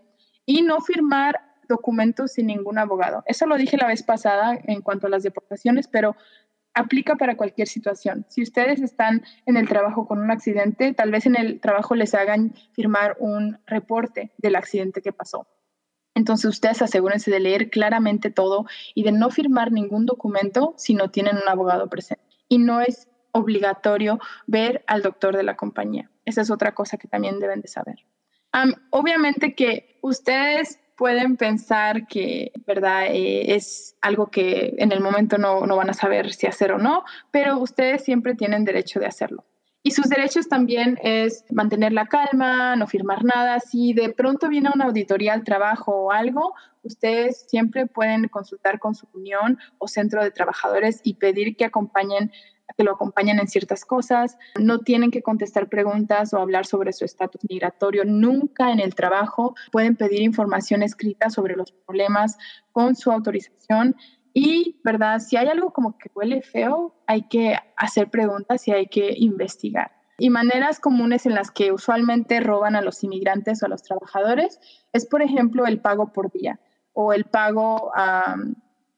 Y 0.47 0.63
no 0.63 0.81
firmar 0.81 1.41
documentos 1.69 2.33
sin 2.33 2.49
ningún 2.49 2.79
abogado. 2.79 3.23
Eso 3.27 3.47
lo 3.47 3.57
dije 3.57 3.77
la 3.77 3.87
vez 3.87 4.03
pasada 4.03 4.59
en 4.65 4.83
cuanto 4.83 5.07
a 5.07 5.11
las 5.11 5.23
deportaciones, 5.23 5.87
pero 5.87 6.17
aplica 6.75 7.17
para 7.17 7.37
cualquier 7.37 7.69
situación. 7.69 8.27
Si 8.29 8.43
ustedes 8.43 8.81
están 8.81 9.23
en 9.47 9.57
el 9.57 9.69
trabajo 9.69 10.07
con 10.07 10.19
un 10.21 10.31
accidente, 10.31 10.93
tal 10.93 11.11
vez 11.11 11.27
en 11.27 11.37
el 11.37 11.61
trabajo 11.61 11.95
les 11.95 12.15
hagan 12.15 12.55
firmar 12.73 13.17
un 13.21 13.59
reporte 13.67 14.33
del 14.39 14.57
accidente 14.57 15.01
que 15.01 15.13
pasó. 15.13 15.47
Entonces 16.15 16.47
ustedes 16.47 16.83
asegúrense 16.83 17.31
de 17.31 17.41
leer 17.41 17.71
claramente 17.71 18.31
todo 18.31 18.67
y 18.95 19.03
de 19.03 19.13
no 19.13 19.31
firmar 19.31 19.73
ningún 19.73 20.07
documento 20.07 20.75
si 20.77 20.95
no 20.95 21.11
tienen 21.11 21.37
un 21.37 21.49
abogado 21.49 21.89
presente. 21.89 22.25
Y 22.49 22.59
no 22.59 22.81
es 22.81 23.09
obligatorio 23.33 24.21
ver 24.47 24.85
al 24.87 25.03
doctor 25.03 25.37
de 25.37 25.43
la 25.43 25.57
compañía. 25.57 26.11
Esa 26.25 26.43
es 26.43 26.51
otra 26.51 26.73
cosa 26.73 26.97
que 26.97 27.09
también 27.09 27.41
deben 27.41 27.61
de 27.61 27.69
saber. 27.69 28.07
obviamente 28.91 29.55
que 29.55 29.99
ustedes 30.03 30.79
pueden 30.97 31.37
pensar 31.37 32.07
que, 32.07 32.53
¿verdad? 32.67 33.07
Eh, 33.07 33.55
es 33.55 33.97
algo 34.01 34.31
que 34.31 34.75
en 34.79 34.93
el 34.93 35.01
momento 35.01 35.39
no, 35.39 35.67
no 35.67 35.77
van 35.77 35.91
a 35.91 35.95
saber 35.95 36.33
si 36.33 36.47
hacer 36.47 36.73
o 36.73 36.79
no, 36.79 37.05
pero 37.31 37.59
ustedes 37.59 38.05
siempre 38.05 38.35
tienen 38.35 38.65
derecho 38.65 39.01
de 39.01 39.07
hacerlo. 39.07 39.45
Y 39.87 39.91
sus 39.91 40.09
derechos 40.09 40.49
también 40.49 40.99
es 41.03 41.45
mantener 41.51 41.93
la 41.93 42.07
calma, 42.07 42.75
no 42.75 42.87
firmar 42.87 43.23
nada. 43.23 43.61
Si 43.61 43.93
de 43.93 44.09
pronto 44.15 44.49
viene 44.49 44.71
una 44.75 44.87
auditoría 44.87 45.35
al 45.35 45.45
trabajo 45.45 45.93
o 45.93 46.11
algo, 46.11 46.55
ustedes 46.83 47.45
siempre 47.49 47.87
pueden 47.87 48.29
consultar 48.29 48.79
con 48.79 48.95
su 48.95 49.07
unión 49.13 49.59
o 49.77 49.87
centro 49.87 50.25
de 50.25 50.31
trabajadores 50.31 51.03
y 51.05 51.15
pedir 51.15 51.55
que 51.57 51.67
acompañen 51.67 52.33
que 52.77 52.85
lo 52.85 52.93
acompañan 52.93 53.39
en 53.39 53.49
ciertas 53.49 53.85
cosas, 53.85 54.37
no 54.59 54.81
tienen 54.81 55.11
que 55.11 55.23
contestar 55.23 55.69
preguntas 55.69 56.33
o 56.33 56.39
hablar 56.39 56.67
sobre 56.67 56.93
su 56.93 57.05
estatus 57.05 57.43
migratorio 57.49 58.05
nunca 58.05 58.73
en 58.73 58.81
el 58.81 58.95
trabajo, 58.95 59.55
pueden 59.71 59.97
pedir 59.97 60.23
información 60.23 60.83
escrita 60.83 61.31
sobre 61.31 61.57
los 61.57 61.73
problemas 61.73 62.39
con 62.73 62.97
su 62.97 63.13
autorización 63.13 63.97
y, 64.33 64.81
¿verdad? 64.83 65.21
Si 65.21 65.37
hay 65.37 65.47
algo 65.47 65.73
como 65.73 65.97
que 65.97 66.11
huele 66.15 66.43
feo, 66.43 66.95
hay 67.07 67.23
que 67.29 67.57
hacer 67.77 68.11
preguntas 68.11 68.67
y 68.67 68.73
hay 68.73 68.87
que 68.87 69.15
investigar. 69.17 69.93
Y 70.19 70.31
maneras 70.31 70.81
comunes 70.81 71.27
en 71.27 71.35
las 71.35 71.51
que 71.51 71.73
usualmente 71.73 72.41
roban 72.41 72.77
a 72.77 72.83
los 72.83 73.03
inmigrantes 73.05 73.63
o 73.63 73.67
a 73.67 73.69
los 73.69 73.83
trabajadores 73.83 74.61
es, 74.93 75.07
por 75.07 75.23
ejemplo, 75.23 75.67
el 75.67 75.81
pago 75.81 76.13
por 76.13 76.33
día 76.33 76.61
o 76.93 77.13
el 77.13 77.25
pago 77.25 77.93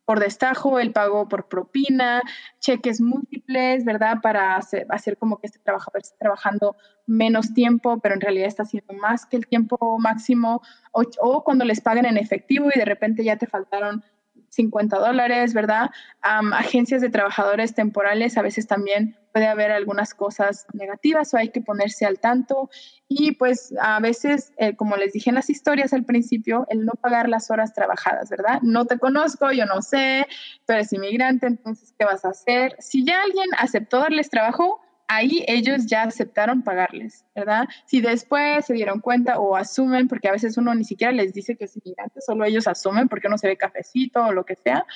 por 0.07 0.21
destajo, 0.21 0.79
el 0.79 0.93
pago 0.93 1.29
por 1.29 1.49
propina, 1.49 2.23
cheques 2.61 3.01
múltiples, 3.01 3.85
¿verdad? 3.85 4.21
Para 4.23 4.57
hacer, 4.57 5.19
como 5.19 5.39
que 5.39 5.49
este 5.49 5.59
trabajador 5.59 6.01
esté 6.01 6.17
trabajando 6.19 6.77
menos 7.07 7.53
tiempo, 7.53 7.99
pero 8.01 8.15
en 8.15 8.21
realidad 8.21 8.47
está 8.47 8.63
haciendo 8.63 8.95
más 8.95 9.27
que 9.27 9.37
el 9.37 9.47
tiempo 9.47 9.99
máximo, 9.99 10.63
o, 10.93 11.45
cuando 11.45 11.65
les 11.65 11.81
pagan 11.81 12.07
en 12.07 12.17
efectivo 12.17 12.71
y 12.73 12.79
de 12.79 12.85
repente 12.85 13.25
ya 13.25 13.37
te 13.37 13.49
faltaron 13.49 14.05
50 14.51 14.97
dólares, 14.99 15.53
¿verdad? 15.53 15.91
agencias 16.23 17.01
de 17.01 17.11
trabajadores 17.11 17.75
temporales, 17.75 18.39
a 18.39 18.43
veces 18.43 18.67
también 18.67 19.17
puede 19.37 19.49
haber 19.49 19.71
algunas 19.71 20.15
cosas 20.15 20.67
negativas 20.73 21.35
o 21.35 21.37
hay 21.37 21.51
que 21.51 21.61
ponerse 21.61 22.07
al 22.07 22.19
tanto. 22.21 22.71
Y 23.07 23.33
pues 23.33 23.75
a 23.79 24.01
veces, 24.01 24.55
eh, 24.57 24.75
como 24.77 24.97
les 24.97 25.13
dije 25.13 25.29
en 25.29 25.35
las 25.35 25.51
historias 25.51 25.93
al 25.93 26.07
principio, 26.07 26.65
el 26.71 26.87
no 26.87 26.93
pagar 26.95 27.29
las 27.29 27.51
horas 27.51 27.75
trabajadas, 27.75 28.31
¿verdad? 28.31 28.63
No 28.63 28.87
te 28.87 28.99
conozco, 28.99 29.53
yo 29.53 29.67
no 29.67 29.83
sé, 29.83 30.27
tú 30.67 30.73
eres 30.73 30.91
inmigrante, 30.95 31.49
entonces, 31.49 31.93
¿qué 31.99 32.07
vas 32.07 32.25
a 32.25 32.31
hacer? 32.31 32.77
Si 32.79 33.05
ya 33.05 33.21
alguien 33.21 33.45
aceptó 33.59 33.99
darles 33.99 34.31
trabajo, 34.31 34.81
ahí 35.07 35.45
ellos 35.49 35.85
ya 35.85 36.05
aceptaron 36.05 36.63
pagarles, 36.63 37.27
¿verdad? 37.35 37.67
Si 37.85 38.01
después 38.01 38.65
se 38.65 38.73
dieron 38.73 39.01
cuenta 39.01 39.39
o 39.39 39.55
asumen, 39.55 40.09
porque 40.09 40.29
a 40.29 40.33
veces 40.33 40.57
uno 40.57 40.75
ni 40.75 40.85
siquiera 40.85 41.13
les 41.13 41.35
dice 41.35 41.57
que 41.57 41.67
es 41.67 41.77
inmigrante, 41.77 42.23
solo 42.23 42.47
ellos 42.47 42.67
asumen 42.67 43.09
porque 43.09 43.29
no 43.29 43.37
se 43.37 43.49
ve 43.49 43.59
cafecito 43.59 44.25
o 44.25 44.33
lo 44.33 44.47
que 44.47 44.57
sea. 44.57 44.87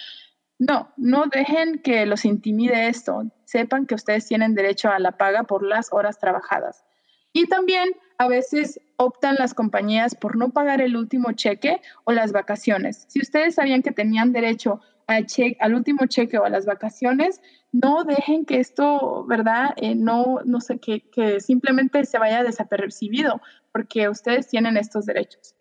No, 0.60 0.92
no 0.98 1.24
dejen 1.26 1.78
que 1.78 2.04
los 2.04 2.26
intimide 2.26 2.88
esto. 2.88 3.22
Sepan 3.46 3.86
que 3.86 3.94
ustedes 3.94 4.28
tienen 4.28 4.54
derecho 4.54 4.90
a 4.90 4.98
la 4.98 5.12
paga 5.12 5.44
por 5.44 5.64
las 5.64 5.90
horas 5.90 6.18
trabajadas. 6.18 6.84
Y 7.32 7.46
también 7.46 7.88
a 8.18 8.28
veces 8.28 8.78
optan 8.96 9.36
las 9.38 9.54
compañías 9.54 10.14
por 10.14 10.36
no 10.36 10.50
pagar 10.50 10.82
el 10.82 10.98
último 10.98 11.32
cheque 11.32 11.80
o 12.04 12.12
las 12.12 12.32
vacaciones. 12.32 13.06
Si 13.08 13.20
ustedes 13.22 13.54
sabían 13.54 13.80
que 13.80 13.92
tenían 13.92 14.32
derecho 14.32 14.82
al, 15.06 15.26
al 15.60 15.74
último 15.74 16.04
cheque 16.06 16.36
o 16.36 16.44
a 16.44 16.50
las 16.50 16.66
vacaciones, 16.66 17.40
no 17.72 18.04
dejen 18.04 18.44
que 18.44 18.60
esto, 18.60 19.24
¿verdad? 19.26 19.70
Eh, 19.76 19.94
no, 19.94 20.40
no 20.44 20.60
sé, 20.60 20.78
que, 20.78 21.08
que 21.08 21.40
simplemente 21.40 22.04
se 22.04 22.18
vaya 22.18 22.42
desapercibido, 22.42 23.40
porque 23.72 24.10
ustedes 24.10 24.48
tienen 24.48 24.76
estos 24.76 25.06
derechos. 25.06 25.54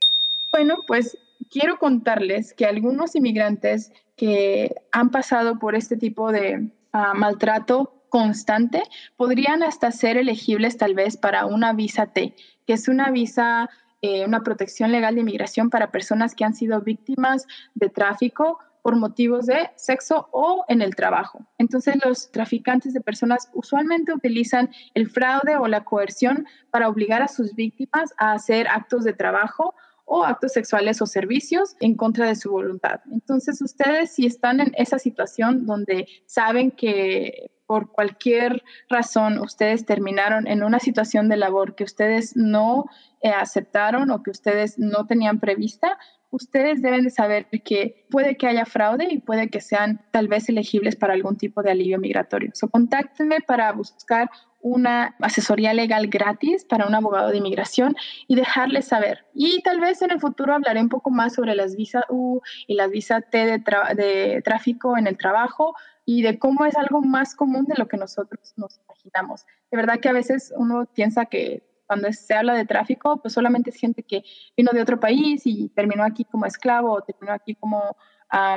Bueno, 0.51 0.79
pues 0.87 1.17
quiero 1.49 1.77
contarles 1.77 2.53
que 2.53 2.65
algunos 2.65 3.15
inmigrantes 3.15 3.93
que 4.19 4.75
han 4.91 5.11
pasado 5.11 5.59
por 5.59 5.75
este 5.75 5.95
tipo 5.95 6.33
de 6.33 6.69
ah, 6.91 7.13
maltrato 7.13 8.03
constante 8.09 8.83
podrían 9.15 9.63
hasta 9.63 9.93
ser 9.93 10.17
elegibles 10.17 10.75
tal 10.75 10.93
vez 10.93 11.15
para 11.15 11.45
una 11.45 11.71
visa 11.71 12.07
T, 12.07 12.35
que 12.67 12.73
es 12.73 12.89
una 12.89 13.11
visa, 13.11 13.69
eh, 14.01 14.25
una 14.25 14.41
protección 14.41 14.91
legal 14.91 15.15
de 15.15 15.21
inmigración 15.21 15.69
para 15.69 15.91
personas 15.91 16.35
que 16.35 16.43
han 16.43 16.53
sido 16.53 16.81
víctimas 16.81 17.47
de 17.75 17.87
tráfico 17.87 18.59
por 18.81 18.97
motivos 18.97 19.45
de 19.45 19.69
sexo 19.77 20.27
o 20.33 20.65
en 20.67 20.81
el 20.81 20.95
trabajo. 20.95 21.45
Entonces 21.57 21.95
los 22.03 22.29
traficantes 22.29 22.93
de 22.93 22.99
personas 22.99 23.49
usualmente 23.53 24.13
utilizan 24.13 24.69
el 24.95 25.09
fraude 25.09 25.55
o 25.55 25.67
la 25.67 25.85
coerción 25.85 26.45
para 26.71 26.89
obligar 26.89 27.21
a 27.21 27.29
sus 27.29 27.55
víctimas 27.55 28.13
a 28.17 28.33
hacer 28.33 28.67
actos 28.67 29.05
de 29.05 29.13
trabajo 29.13 29.75
o 30.09 30.25
actos 30.25 30.53
sexuales 30.53 31.01
o 31.01 31.05
servicios 31.05 31.75
en 31.79 31.95
contra 31.95 32.27
de 32.27 32.35
su 32.35 32.49
voluntad. 32.49 32.99
Entonces, 33.11 33.61
ustedes 33.61 34.11
si 34.15 34.25
están 34.25 34.59
en 34.59 34.73
esa 34.75 34.97
situación 34.97 35.67
donde 35.67 36.07
saben 36.25 36.71
que 36.71 37.51
por 37.67 37.91
cualquier 37.91 38.63
razón 38.89 39.37
ustedes 39.37 39.85
terminaron 39.85 40.47
en 40.47 40.63
una 40.63 40.79
situación 40.79 41.29
de 41.29 41.37
labor 41.37 41.75
que 41.75 41.83
ustedes 41.83 42.35
no 42.35 42.85
eh, 43.21 43.29
aceptaron 43.29 44.09
o 44.09 44.23
que 44.23 44.31
ustedes 44.31 44.79
no 44.79 45.05
tenían 45.05 45.39
prevista, 45.39 45.99
ustedes 46.31 46.81
deben 46.81 47.03
de 47.03 47.11
saber 47.11 47.47
que 47.63 48.07
puede 48.09 48.37
que 48.37 48.47
haya 48.47 48.65
fraude 48.65 49.07
y 49.11 49.19
puede 49.19 49.51
que 49.51 49.61
sean 49.61 50.01
tal 50.11 50.27
vez 50.27 50.49
elegibles 50.49 50.95
para 50.95 51.13
algún 51.13 51.37
tipo 51.37 51.61
de 51.61 51.69
alivio 51.69 51.99
migratorio. 51.99 52.49
So, 52.55 52.69
contáctenme 52.69 53.41
para 53.45 53.71
buscar 53.73 54.31
una 54.61 55.15
asesoría 55.19 55.73
legal 55.73 56.07
gratis 56.07 56.65
para 56.65 56.85
un 56.85 56.95
abogado 56.95 57.29
de 57.29 57.37
inmigración 57.37 57.95
y 58.27 58.35
dejarles 58.35 58.87
saber. 58.87 59.25
Y 59.33 59.61
tal 59.61 59.79
vez 59.79 60.01
en 60.01 60.11
el 60.11 60.19
futuro 60.19 60.53
hablaré 60.53 60.81
un 60.81 60.89
poco 60.89 61.09
más 61.09 61.33
sobre 61.35 61.55
las 61.55 61.75
visas 61.75 62.03
U 62.09 62.41
y 62.67 62.75
las 62.75 62.89
visas 62.89 63.23
T 63.29 63.37
de, 63.37 63.63
de 63.95 64.41
tráfico 64.43 64.97
en 64.97 65.07
el 65.07 65.17
trabajo 65.17 65.75
y 66.05 66.21
de 66.23 66.39
cómo 66.39 66.65
es 66.65 66.75
algo 66.75 67.01
más 67.01 67.35
común 67.35 67.65
de 67.65 67.75
lo 67.77 67.87
que 67.87 67.97
nosotros 67.97 68.53
nos 68.57 68.79
imaginamos. 68.79 69.45
De 69.71 69.77
verdad 69.77 69.99
que 69.99 70.09
a 70.09 70.13
veces 70.13 70.51
uno 70.57 70.87
piensa 70.93 71.25
que 71.25 71.63
cuando 71.85 72.11
se 72.13 72.35
habla 72.35 72.53
de 72.53 72.65
tráfico, 72.65 73.17
pues 73.21 73.33
solamente 73.33 73.71
es 73.71 73.75
gente 73.75 74.03
que 74.03 74.23
vino 74.55 74.71
de 74.71 74.81
otro 74.81 74.99
país 74.99 75.41
y 75.45 75.69
terminó 75.69 76.03
aquí 76.03 76.23
como 76.23 76.45
esclavo 76.45 76.93
o 76.93 77.01
terminó 77.01 77.33
aquí 77.33 77.55
como 77.55 77.95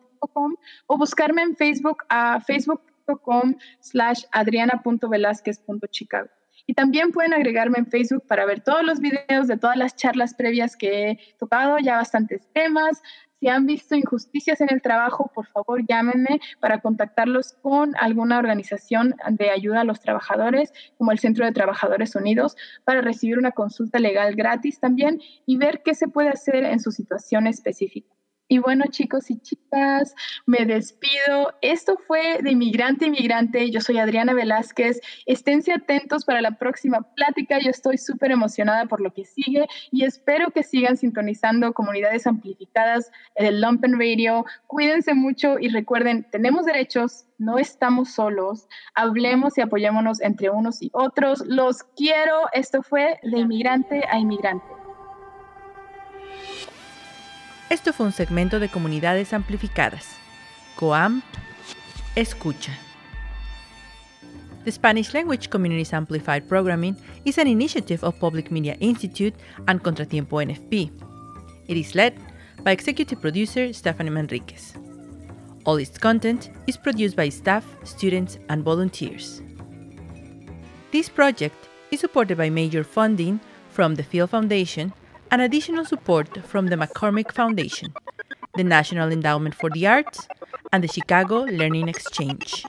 o 0.88 0.98
buscarme 0.98 1.42
en 1.42 1.58
Facebook 1.58 1.98
a 2.08 2.40
facebook.com 2.40 3.56
slash 3.82 4.24
adriana.velázquez.chicago. 4.32 6.30
Y 6.66 6.74
también 6.74 7.12
pueden 7.12 7.34
agregarme 7.34 7.80
en 7.80 7.88
Facebook 7.88 8.26
para 8.26 8.46
ver 8.46 8.62
todos 8.62 8.86
los 8.86 9.02
videos 9.02 9.48
de 9.48 9.58
todas 9.58 9.76
las 9.76 9.98
charlas 9.98 10.34
previas 10.34 10.78
que 10.78 11.10
he 11.10 11.20
tocado, 11.38 11.78
ya 11.80 11.98
bastantes 11.98 12.48
temas. 12.54 13.02
Si 13.46 13.50
han 13.50 13.68
visto 13.68 13.94
injusticias 13.94 14.60
en 14.60 14.70
el 14.72 14.82
trabajo, 14.82 15.30
por 15.32 15.46
favor 15.46 15.86
llámenme 15.88 16.40
para 16.60 16.82
contactarlos 16.82 17.54
con 17.62 17.96
alguna 18.00 18.40
organización 18.40 19.14
de 19.30 19.52
ayuda 19.52 19.82
a 19.82 19.84
los 19.84 20.00
trabajadores, 20.00 20.74
como 20.98 21.12
el 21.12 21.20
Centro 21.20 21.46
de 21.46 21.52
Trabajadores 21.52 22.16
Unidos, 22.16 22.58
para 22.86 23.02
recibir 23.02 23.38
una 23.38 23.52
consulta 23.52 24.00
legal 24.00 24.34
gratis 24.34 24.80
también 24.80 25.22
y 25.46 25.58
ver 25.58 25.84
qué 25.86 25.94
se 25.94 26.08
puede 26.08 26.30
hacer 26.30 26.64
en 26.64 26.80
su 26.80 26.90
situación 26.90 27.46
específica. 27.46 28.15
Y 28.48 28.60
bueno, 28.60 28.86
chicos 28.92 29.32
y 29.32 29.40
chicas, 29.40 30.14
me 30.46 30.66
despido. 30.66 31.54
Esto 31.62 31.98
fue 32.06 32.40
de 32.44 32.52
Inmigrante 32.52 33.08
Inmigrante. 33.08 33.72
Yo 33.72 33.82
soy 33.82 33.98
Adriana 33.98 34.34
Velázquez. 34.34 35.02
Esténse 35.26 35.74
atentos 35.74 36.26
para 36.26 36.42
la 36.42 36.52
próxima 36.52 37.02
plática. 37.16 37.58
Yo 37.60 37.72
estoy 37.72 37.98
súper 37.98 38.32
emocionada 38.32 38.86
por 38.86 39.02
lo 39.02 39.12
que 39.12 39.26
sigue 39.26 39.66
y 39.92 40.04
espero 40.04 40.52
que 40.52 40.62
sigan 40.62 40.96
sintonizando 40.96 41.74
comunidades 41.74 42.28
amplificadas 42.28 43.12
del 43.36 43.62
Lumpen 43.62 44.00
Radio. 44.00 44.46
Cuídense 44.68 45.16
mucho 45.16 45.58
y 45.60 45.70
recuerden, 45.70 46.28
tenemos 46.30 46.66
derechos, 46.66 47.26
no 47.40 47.58
estamos 47.58 48.12
solos. 48.12 48.68
Hablemos 48.94 49.58
y 49.58 49.62
apoyémonos 49.62 50.22
entre 50.22 50.52
unos 50.52 50.84
y 50.84 50.92
otros. 50.94 51.44
Los 51.48 51.84
quiero. 51.96 52.42
Esto 52.54 52.84
fue 52.84 53.20
de 53.24 53.40
Inmigrante 53.40 54.04
a 54.08 54.20
Inmigrante. 54.20 54.75
Esto 57.70 57.94
fue 57.94 58.06
un 58.06 58.12
segmento 58.12 58.60
de 58.60 58.70
Comunidades 58.70 59.34
Amplificadas. 59.34 60.18
COAM 60.76 61.24
Escucha. 62.16 62.72
The 64.66 64.72
Spanish 64.72 65.14
Language 65.16 65.50
Communities 65.50 65.92
Amplified 65.92 66.48
Programming 66.48 66.96
is 67.24 67.40
an 67.40 67.48
initiative 67.48 68.04
of 68.04 68.20
Public 68.20 68.52
Media 68.52 68.78
Institute 68.80 69.34
and 69.68 69.82
Contratiempo 69.82 70.44
NFP. 70.44 70.92
It 71.68 71.78
is 71.78 71.96
led 71.96 72.14
by 72.64 72.72
executive 72.72 73.20
producer 73.20 73.74
Stephanie 73.74 74.12
Manriquez. 74.12 74.74
All 75.66 75.78
its 75.78 75.98
content 75.98 76.52
is 76.68 76.78
produced 76.78 77.16
by 77.16 77.30
staff, 77.30 77.66
students, 77.84 78.38
and 78.50 78.64
volunteers. 78.64 79.42
This 80.92 81.10
project 81.10 81.68
is 81.90 82.00
supported 82.00 82.38
by 82.38 82.52
major 82.52 82.84
funding 82.84 83.40
from 83.70 83.96
the 83.96 84.04
Field 84.04 84.30
Foundation 84.30 84.94
and 85.36 85.42
additional 85.42 85.84
support 85.84 86.30
from 86.46 86.68
the 86.68 86.78
McCormick 86.78 87.30
Foundation, 87.30 87.94
the 88.56 88.64
National 88.64 89.12
Endowment 89.12 89.54
for 89.54 89.70
the 89.70 89.86
Arts, 89.86 90.30
and 90.72 90.82
the 90.82 90.88
Chicago 90.88 91.40
Learning 91.40 91.90
Exchange. 91.90 92.66